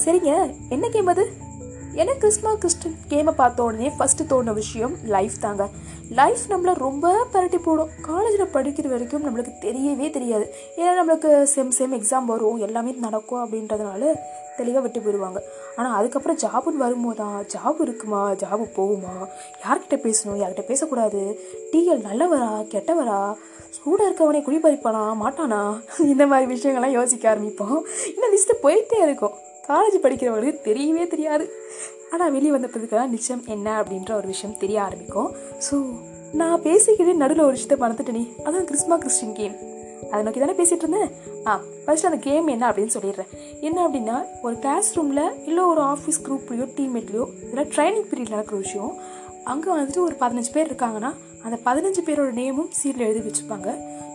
சரிங்க 0.05 0.55
என்ன 0.69 0.89
கேம் 0.89 1.05
அது? 1.05 1.51
எனக்கு 1.91 2.27
கிறிஸ்மா 2.27 2.55
கிறிஸ்டன் 2.55 2.95
கேமை 3.09 3.31
பார்த்த 3.31 3.63
உடனே 3.63 3.91
ஃபஸ்ட்டு 3.99 4.29
தோணுன 4.29 4.53
விஷயம் 4.53 4.95
லைஃப் 5.03 5.31
தாங்க. 5.39 5.69
லைஃப் 6.09 6.39
நம்மளை 6.49 6.73
ரொம்ப 6.73 7.25
பரட்டி 7.33 7.57
போடும். 7.57 7.89
காலேஜில் 8.01 8.45
படிக்கிற 8.45 8.87
வரைக்கும் 8.87 9.23
நம்மளுக்கு 9.23 9.49
தெரியவே 9.61 10.09
தெரியாது. 10.09 10.53
ஏன்னா 10.77 10.89
நம்மளுக்கு 11.01 11.43
செம் 11.43 11.71
செம் 11.71 11.93
எக்ஸாம் 11.93 12.25
வரும். 12.25 12.57
எல்லாமே 12.57 12.91
நடக்கும் 12.91 13.45
அப்படின்றதுனால 13.45 14.15
தெளிவாக 14.57 14.81
விட்டு 14.81 14.99
போயிடுவாங்க 14.99 15.39
ஆனால் 15.75 15.93
அதுக்கப்புறம் 15.93 16.37
ஜாபுன்னு 16.37 16.83
வரும்போதா 16.83 17.27
ஜாப் 17.53 17.81
இருக்குமா? 17.81 18.31
ஜாபு 18.31 18.65
போகுமா? 18.77 19.13
யார்கிட்ட 19.65 19.97
பேசணும்? 20.05 20.39
யார்கிட்ட 20.41 20.61
பேசக்கூடாது? 20.61 21.39
டிஎல் 21.71 22.05
நல்லவரா? 22.09 22.51
கெட்டவரா? 22.73 23.35
சூடாக 23.69 24.09
இருக்கவனே 24.09 24.41
குடிபறிப்பானா? 24.47 25.03
மாட்டானா? 25.23 25.81
இந்த 25.99 26.27
மாதிரி 26.27 26.53
விஷயங்கள்லாம் 26.53 26.97
யோசிக்க 26.99 27.29
ஆரம்பிப்போம். 27.29 27.85
இந்த 28.15 28.27
லிஸ்ட்டு 28.33 28.61
போயிட்டே 28.63 29.01
இருக்கும். 29.01 29.33
காலேஜ் 29.67 30.03
படிக்கிறவங்களுக்கு 30.03 30.67
தெரியவே 30.69 31.07
தெரியாது. 31.07 31.45
ஆனால் 32.11 32.31
வெளியே 32.31 32.53
வந்தப்பதுக்கெல்லாம் 32.55 33.13
நிச்சயம் 33.15 33.43
என்ன 33.47 33.83
அப்படின்ற 33.83 34.13
ஒரு 34.15 34.27
விஷயம் 34.27 34.57
தெரிய 34.57 34.81
ஆரம்பிக்கும். 34.81 35.35
ஸோ 35.71 35.75
நான் 36.33 36.61
பேசிக்கிட்டே 36.61 37.13
நடுவில் 37.13 37.45
ஒரு 37.45 37.55
விஷயத்தை 37.59 37.77
மறந்துட்டேனே. 37.87 38.25
அதான் 38.43 38.67
கிறிஸ்மா 38.69 38.97
கிறிஸ்டின் 38.97 39.33
கேம். 39.33 39.55
அதை 40.11 40.21
நோக்கி 40.25 40.41
தானே 40.43 40.55
பேசிகிட்டு 40.59 40.85
இருந்தேன். 40.85 41.11
ஆ 41.47 41.53
ஃபஸ்ட்டு 41.85 42.09
அந்த 42.09 42.19
கேம் 42.27 42.47
என்ன 42.53 42.69
அப்படின்னு 42.69 42.95
சொல்லிடுறேன். 42.95 43.29
என்ன 43.67 43.79
அப்படின்னா 43.87 44.17
ஒரு 44.45 44.55
கிளாஸ் 44.63 44.89
ரூமில் 44.97 45.25
இல்லை 45.49 45.63
ஒரு 45.73 45.83
ஆஃபீஸ் 45.93 46.19
குரூப்லேயோ 46.27 46.67
டீம்மேட்லேயோ 46.77 47.27
இல்லை 47.51 47.65
ட்ரைனிங் 47.75 48.07
பீரியட் 48.11 48.33
நடக்கிற 48.35 48.57
விஷயம் 48.65 48.93
அங்கே 49.51 49.69
வந்துட்டு 49.77 50.01
ஒரு 50.07 50.15
பதினஞ்சு 50.23 50.51
பேர் 50.55 50.69
இருக்காங்கன்னா 50.71 51.11
அந்த 51.45 51.57
பதினஞ்சு 51.67 52.01
பேரோட 52.07 52.31
நேமும் 52.41 52.69
சீரில் 52.79 53.07
எழுதி 53.07 53.23
வச்சுப்பாங்க. 53.29 53.69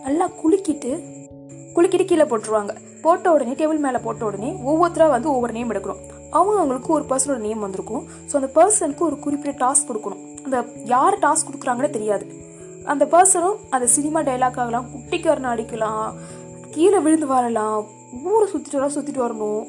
நல்லா 0.05 0.27
குலுக்கிட்டு 0.41 0.91
குலுக்கிட்டு 1.75 2.05
கீழே 2.11 2.25
போட்டுருவாங்க. 2.29 2.73
போட்ட 3.03 3.31
உடனே 3.33 3.53
டேபிள் 3.59 3.83
மேலே 3.83 3.99
போட்ட 4.05 4.23
உடனே 4.29 4.49
ஒவ்வொருத்தராக 4.69 5.13
வந்து 5.15 5.29
ஒவ்வொரு 5.33 5.53
நேம் 5.57 5.71
எடுக்கணும். 5.73 6.01
அவங்க 6.37 6.57
அவங்களுக்கு 6.61 6.89
ஒரு 6.95 7.05
பர்சனோட 7.11 7.39
நேம் 7.45 7.65
வந்திருக்கும். 7.65 8.03
ஸோ 8.29 8.33
அந்த 8.39 8.49
பர்சனுக்கு 8.57 9.03
ஒரு 9.09 9.17
குறிப்பிட்ட 9.25 9.53
டாஸ்க் 9.63 9.89
கொடுக்கணும். 9.89 10.23
அந்த 10.45 10.57
யார் 10.93 11.17
டாஸ்க் 11.25 11.47
கொடுக்குறாங்கன்னு 11.49 11.95
தெரியாது. 11.97 12.25
அந்த 12.91 13.03
பர்சனும் 13.13 13.57
அந்த 13.75 13.85
சினிமா 13.95 14.19
டைலாக் 14.27 14.59
ஆகலாம் 14.63 14.89
குட்டிக்காரனை 14.93 15.49
அடிக்கலாம் 15.53 16.15
கீழே 16.73 16.99
விழுந்து 17.05 17.27
வரலாம் 17.33 17.81
ஊரை 18.31 18.45
சுற்றிட்டு 18.51 18.79
வர 18.79 18.89
சுற்றிட்டு 18.95 19.25
வரணும். 19.25 19.63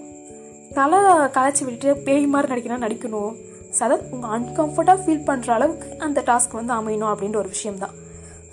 தலை 0.78 1.00
களைச்சி 1.36 1.62
விட்டுட்டு 1.66 2.02
பேய் 2.06 2.26
மாதிரி 2.34 2.52
நடிக்கணும் 2.52 2.84
நடிக்கணும். 2.86 3.32
ஸோ 3.76 3.80
அதாவது 3.86 4.04
உங்கள் 4.14 4.32
அன்கம்ஃபர்ட்டாக 4.36 4.98
ஃபீல் 5.02 5.26
பண்ணுற 5.28 5.50
அளவுக்கு 5.56 5.88
அந்த 6.06 6.22
டாஸ்க் 6.28 6.56
வந்து 6.58 6.72
அமையணும் 6.78 7.10
அப்படின்ற 7.12 7.38
ஒரு 7.42 7.50
விஷயம் 7.56 7.80
தான் 7.82 7.96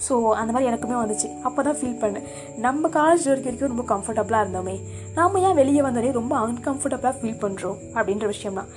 ஸோ 0.06 0.14
அந்த 0.40 0.50
மாதிரி 0.54 0.70
எனக்குமே 0.72 0.98
வந்துச்சு. 1.02 1.28
அப்போ 1.48 1.60
தான் 1.68 1.78
ஃபீல் 1.80 2.00
பண்ணேன். 2.02 2.26
நம்ம 2.66 2.90
காலேஜ் 2.98 3.24
வரைக்கும் 3.30 3.50
வரைக்கும் 3.50 3.72
ரொம்ப 3.74 3.86
கம்ஃபர்டபுளாக 3.94 4.44
இருந்தோமே. 4.46 4.76
நாம் 5.18 5.40
ஏன் 5.48 5.58
வெளியே 5.62 5.84
வந்தோடனே 5.86 6.12
ரொம்ப 6.20 6.34
அன்கம்ஃபர்டபுளாக 6.48 7.16
ஃபீல் 7.20 7.42
பண்ணுறோம் 7.46 7.80
அப்படின்ற 7.98 8.28
விஷயம் 8.34 8.60
தான் 8.60 8.70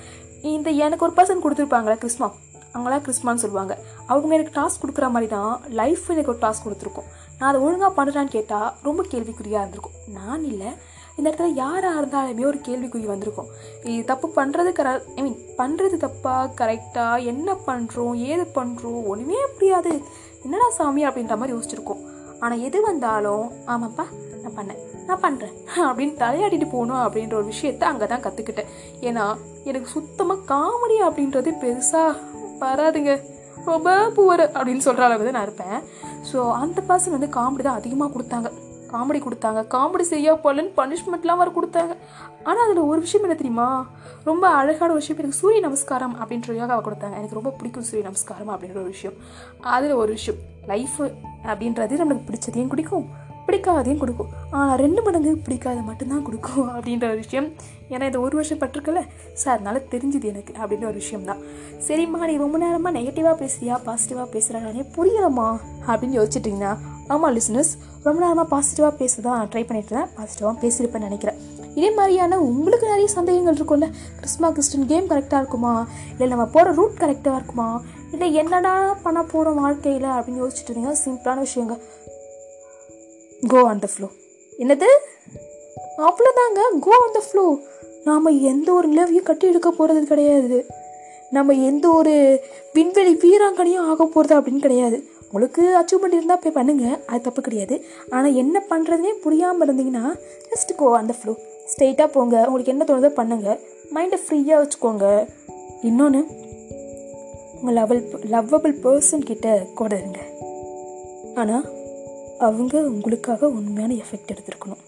இந்த 0.53 0.69
எனக்கு 0.85 1.05
ஒரு 1.07 1.13
பர்சன் 1.19 1.43
கொடுத்துருப்பாங்களே 1.43 1.97
கிறிஸ்மா? 2.03 2.29
அவங்களாம் 2.73 3.03
கிறிஸ்மான்னு 3.05 3.43
சொல்லுவாங்க. 3.43 3.73
அவங்க 4.07 4.35
எனக்கு 4.37 4.55
டாஸ்க் 4.59 4.81
கொடுக்குற 4.83 5.09
மாதிரி 5.11 5.27
தான் 5.27 5.61
லைஃப் 5.69 6.05
எனக்கு 6.13 6.31
ஒரு 6.33 6.41
டாஸ்க் 6.45 6.65
கொடுத்துருக்கோம். 6.67 7.09
நான் 7.39 7.49
அதை 7.49 7.61
ஒழுங்காக 7.61 7.91
பண்ணுறான்னு 7.99 8.35
கேட்டால் 8.37 8.69
ரொம்ப 8.83 9.03
கேள்விக்குறியாக 9.11 9.63
இருந்திருக்கும். 9.63 9.97
நான் 10.19 10.43
இல்லை. 10.43 10.71
இந்த 11.17 11.25
இடத்துல 11.29 11.53
யாராக 11.53 11.99
இருந்தாலுமே 12.01 12.45
ஒரு 12.51 12.59
கேள்விக்குறி 12.67 13.05
வந்திருக்கும். 13.05 13.49
இது 13.83 14.03
தப்பு 14.05 14.27
பண்ணுறது 14.39 14.71
கர 14.71 14.89
ஐ 15.17 15.23
மீன் 15.23 15.39
பண்ணுறது 15.57 15.97
தப்பா 15.97 16.35
கரெக்டாக 16.61 17.23
என்ன 17.23 17.55
பண்ணுறோம் 17.67 18.15
ஏது 18.31 18.45
பண்ணுறோம் 18.59 19.01
ஒன்றுமே 19.13 19.41
புரியாது. 19.57 19.93
என்னடா 20.43 20.69
சாமி 20.77 21.03
அப்படின்ற 21.07 21.37
மாதிரி 21.37 21.55
யோசிச்சிருக்கோம். 21.57 22.03
ஆனால் 22.39 22.59
எது 22.59 22.81
வந்தாலும் 22.81 23.45
ஆமாப்பா 23.67 24.05
நான் 24.43 24.57
பண்ணேன். 24.59 24.81
நான் 25.07 25.23
பண்ணுறேன் 25.23 25.55
அப்படின்னு 25.87 26.13
தலையாடிட்டு 26.23 26.67
போகணும் 26.69 27.01
அப்படின்ற 27.03 27.33
ஒரு 27.33 27.47
விஷயத்த 27.51 27.83
அங்கே 27.83 28.05
தான் 28.05 28.23
கற்றுக்கிட்டேன் 28.25 28.69
ஏன்னா 29.01 29.25
எனக்கு 29.63 29.87
சுத்தமாக 29.87 30.45
காமெடி 30.51 30.97
அப்படின்றது 31.07 31.51
பெருசாக 31.63 32.19
வராதுங்க 32.65 33.13
ரொம்ப 33.69 33.89
புவர் 34.17 34.43
அப்படின்னு 34.57 34.85
சொல்கிற 34.87 35.05
அளவுக்கு 35.05 35.27
தான் 35.27 35.39
நான் 35.39 35.47
இருப்பேன். 35.49 35.79
ஸோ 36.29 36.37
அந்த 36.63 36.79
பர்சன் 36.89 37.15
வந்து 37.15 37.29
காமெடி 37.37 37.63
தான் 37.67 37.79
அதிகமாக 37.79 38.11
கொடுத்தாங்க. 38.15 38.49
காமெடி 38.93 39.19
கொடுத்தாங்க. 39.25 39.59
காமெடி 39.73 40.05
செய்யா 40.11 40.31
போகலன்னு 40.43 40.71
பனிஷ்மெண்ட்லாம் 40.79 41.41
வர 41.41 41.49
கொடுத்தாங்க. 41.57 41.93
ஆனால் 42.43 42.63
அதில் 42.65 42.89
ஒரு 42.91 42.99
விஷயம் 43.05 43.25
என்ன 43.25 43.35
தெரியுமா? 43.41 43.67
ரொம்ப 44.23 44.45
அழகான 44.59 44.89
ஒரு 44.91 45.01
விஷயம். 45.01 45.19
எனக்கு 45.19 45.39
சூரிய 45.41 45.59
நமஸ்காரம் 45.67 46.15
அப்படின்ற 46.21 46.55
யோகாவை 46.61 46.83
கொடுத்தாங்க. 46.87 47.15
எனக்கு 47.19 47.37
ரொம்ப 47.39 47.53
பிடிக்கும் 47.59 47.87
சூரிய 47.89 48.03
நமஸ்காரம் 48.09 48.51
அப்படின்ற 48.53 48.79
ஒரு 48.83 48.91
விஷயம். 48.95 49.15
அதில் 49.75 49.93
ஒரு 49.93 50.11
விஷயம். 50.11 50.39
லைஃப் 50.71 50.99
அப்படின்றது 51.51 52.01
நம்மளுக்கு 52.01 52.27
பிடிச்சதையும் 52.29 52.71
பிடிக்கும் 52.73 53.05
பிடிக்காதையும் 53.51 54.01
கொடுக்கும். 54.01 54.31
ஆனால் 54.57 54.77
ரெண்டு 54.81 55.01
மடங்கு 55.05 55.31
பிடிக்காத 55.45 55.79
மட்டும்தான் 55.87 56.23
கொடுக்கும் 56.27 56.67
அப்படின்ற 56.73 57.05
ஒரு 57.13 57.19
விஷயம். 57.23 57.47
ஏன்னா 57.93 58.05
இது 58.09 58.17
ஒரு 58.25 58.35
வருஷம் 58.39 58.59
பட்டிருக்கல 58.61 58.99
சார் 59.41 59.55
அதனால் 59.55 59.79
தெரிஞ்சுது 59.93 60.27
எனக்கு 60.31 60.51
அப்படின்ற 60.59 60.85
ஒரு 60.91 60.99
விஷயம் 61.03 61.25
தான் 61.29 61.41
சரிம்மா 61.87 62.19
நீ 62.29 62.35
ரொம்ப 62.43 62.57
நேரமாக 62.63 62.93
நெகட்டிவாக 62.97 63.35
பேசுறியா? 63.43 63.77
பாசிட்டிவாக 63.87 64.27
பேசுகிறானே 64.35 64.83
புரியலம்மா 64.97 65.47
அப்படின்னு 65.89 66.17
யோசிச்சிட்டிங்கன்னா 66.19 66.73
ஆமாம் 67.13 67.33
லிசனஸ் 67.37 67.71
ரொம்ப 68.05 68.17
நேரமாக 68.23 68.47
பாசிட்டிவாக 68.53 68.93
பேச 69.01 69.21
தான் 69.27 69.49
ட்ரை 69.53 69.63
பண்ணிட்டு 69.69 69.93
தான் 69.97 70.11
பாசிட்டிவாக 70.17 70.55
பேசியிருப்பேன்னு 70.63 71.09
நினைக்கிறேன். 71.09 71.39
இதே 71.77 71.89
மாதிரியான 71.97 72.39
உங்களுக்கு 72.49 72.85
நிறைய 72.93 73.09
சந்தேகங்கள் 73.17 73.57
இருக்கும்ல. 73.59 73.87
கிறிஸ்மா 74.19 74.47
கிறிஸ்டின் 74.55 74.89
கேம் 74.91 75.09
கரெக்டாக 75.11 75.41
இருக்குமா? 75.43 75.73
இல்லை 76.13 76.27
நம்ம 76.33 76.45
போகிற 76.55 76.73
ரூட் 76.79 77.01
கரெக்டாக 77.03 77.39
இருக்குமா? 77.39 77.69
இல்லை 78.15 78.27
என்னடா 78.41 78.73
பண்ண 79.03 79.19
போகிறோம் 79.33 79.59
வாழ்க்கையில் 79.63 80.09
அப்படின்னு 80.15 80.41
யோசிச்சுட்டு 80.43 80.71
இருந்தீங்க 80.71 80.95
சிம்பிளான 81.03 81.39
விஷயங்கள் 81.47 81.81
கோ 83.49 83.59
ஆன் 83.69 83.81
த 83.83 83.87
ஃப்ளோ 83.93 84.07
என்னது? 84.63 84.89
அவ்வளோதாங்க 86.07 86.61
கோ 86.85 86.91
ஆன் 87.03 87.15
த 87.17 87.21
ஃப்ளோ 87.27 87.45
நாம் 88.07 88.37
எந்த 88.51 88.73
ஒரு 88.73 88.87
நிலவையும் 88.87 89.27
கட்டி 89.29 89.47
எடுக்க 89.47 89.69
போகிறது 89.71 90.01
கிடையாது. 90.11 90.59
நம்ம 91.35 91.53
எந்த 91.53 91.85
ஒரு 91.89 92.13
விண்வெளி 92.73 93.13
வீராங்கனையும் 93.23 93.87
ஆக 93.91 94.05
போகிறது 94.05 94.33
அப்படின்னு 94.37 94.65
கிடையாது. 94.65 94.97
உங்களுக்கு 95.25 95.63
அச்சீவ்மெண்ட் 95.79 96.17
இருந்தால் 96.17 96.41
போய் 96.43 96.55
பண்ணுங்கள் 96.59 96.97
அது 97.05 97.21
தப்பு 97.21 97.41
கிடையாது. 97.41 97.75
ஆனால் 98.09 98.33
என்ன 98.33 98.63
பண்ணுறதுனே 98.69 99.11
புரியாமல் 99.25 99.65
இருந்தீங்கன்னா 99.67 100.05
ஜஸ்ட் 100.51 100.75
கோ 100.75 100.87
அந்த 101.01 101.15
ஃப்ளோ 101.19 101.35
ஸ்ட்ரெயிட்டாக 101.73 102.09
போங்க. 102.15 102.37
உங்களுக்கு 102.47 102.73
என்ன 102.73 102.85
தோணுதோ 102.89 103.11
பண்ணுங்கள் 103.19 103.59
மைண்டை 103.95 104.19
ஃப்ரீயாக 104.23 104.61
வச்சுக்கோங்க. 104.63 105.05
இன்னொன்று 105.81 106.21
உங்கள் 107.59 107.77
லவல் 107.79 108.03
லவ்வபிள் 108.33 108.75
பர்சன் 108.85 109.29
கிட்ட 109.29 109.47
கூட 109.79 109.95
இருங்க. 109.95 110.19
ஆனால் 111.35 111.65
அவங்க 112.41 112.81
உங்களுக்காக 112.81 113.47
உண்மையான 113.49 113.93
எஃபெக்ட் 113.93 114.31
எடுத்துருக்கணும். 114.33 114.81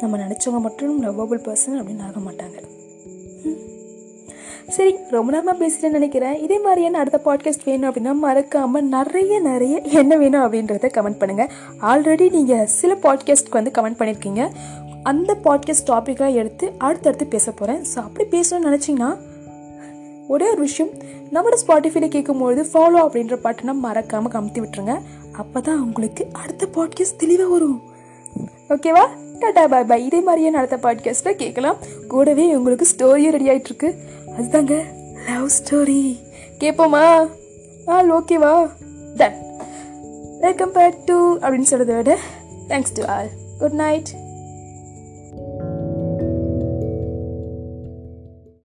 நம்ம 0.00 0.16
நினச்சவங்க 0.16 0.60
மட்டும் 0.60 1.02
லவ்வபிள் 1.02 1.42
பர்சன் 1.44 1.78
அப்படின்னு 1.78 2.02
ஆக 2.02 2.18
மாட்டாங்க. 2.18 2.56
ம். 3.44 3.58
சரி 4.68 4.96
ரொம்ப 5.10 5.32
நேரமாக 5.32 5.56
பேசுகிறேன்னு 5.62 5.90
நினைக்கிறேன். 5.90 6.38
இதே 6.38 6.58
மாதிரியான 6.58 6.98
அடுத்த 6.98 7.20
பாட்காஸ்ட் 7.24 7.64
வேணும் 7.64 7.88
அப்படின்னா 7.90 8.12
மறக்காமல் 8.18 8.84
நிறைய 8.84 9.40
நிறைய 9.40 9.80
என்ன 9.80 10.16
வேணும் 10.16 10.42
அப்படின்றத 10.42 10.90
கமெண்ட் 10.94 11.20
பண்ணுங்கள் 11.20 11.50
ஆல்ரெடி 11.82 12.30
நீங்கள் 12.30 12.66
சில 12.66 12.94
பாட்காஸ்ட்க்கு 12.94 13.50
வந்து 13.50 13.70
கமெண்ட் 13.70 14.00
பண்ணியிருக்கீங்க 14.00 14.44
அந்த 15.02 15.34
பாட்காஸ்ட் 15.44 15.90
டாப்பிக்காக 15.90 16.34
எடுத்து 16.34 16.72
அடுத்தடுத்து 16.78 17.26
பேச 17.26 17.50
போகிறேன் 17.52 17.82
ஸோ 17.94 17.98
அப்படி 17.98 18.24
பேசணும்னு 18.30 18.68
நினச்சிங்கன்னா 18.70 19.10
ஒரே 20.28 20.46
ஒரு 20.50 20.60
விஷயம் 20.60 20.92
நம்மளோட 21.32 21.56
ஸ்பாட்டிஃபைல 21.66 22.06
கேட்கும்பொழுது 22.14 22.62
ஃபாலோ 22.72 22.98
அப்படின்ற 23.06 23.36
பட்டனம் 23.44 23.84
மறக்காமல் 23.86 24.32
கமுத்தி 24.32 24.60
விட்டுருங்க. 24.62 25.00
அப்போ 25.32 25.60
தான் 25.60 25.80
உங்களுக்கு 25.80 26.26
அடுத்த 26.32 26.66
பாட்காஸ்ட் 26.74 27.16
தெளிவாக 27.16 27.50
வரும். 27.50 27.82
ஓகேவா 28.68 29.04
டாடா 29.38 29.66
பாய் 29.66 29.84
பாய் 29.84 30.06
இதே 30.06 30.20
மாதிரியே 30.20 30.52
அடுத்த 30.52 30.76
பாட்காஸ்ட்டில் 30.76 31.34
கேட்கலாம். 31.34 31.76
கூடவே 32.08 32.54
உங்களுக்கு 32.54 32.86
ஸ்டோரியும் 32.92 33.34
ரெடி 33.36 33.48
ஆகிட்டுருக்கு 33.48 33.94
அதுதாங்க 34.36 34.84
லவ் 35.26 35.48
ஸ்டோரி 35.58 36.18
கேட்போமா? 36.60 37.28
ஆல் 37.86 38.12
ஓகேவா 38.12 38.70
டன் 39.16 39.38
வெல்கம் 40.40 40.72
பேக் 40.72 41.04
டு 41.04 41.38
அப்படின்னு 41.38 41.70
சொல்கிறத 41.70 41.96
விட 41.96 42.18
thanks 42.68 42.94
to 42.94 43.04
all 43.04 43.30
good 43.58 43.72
night 43.72 44.10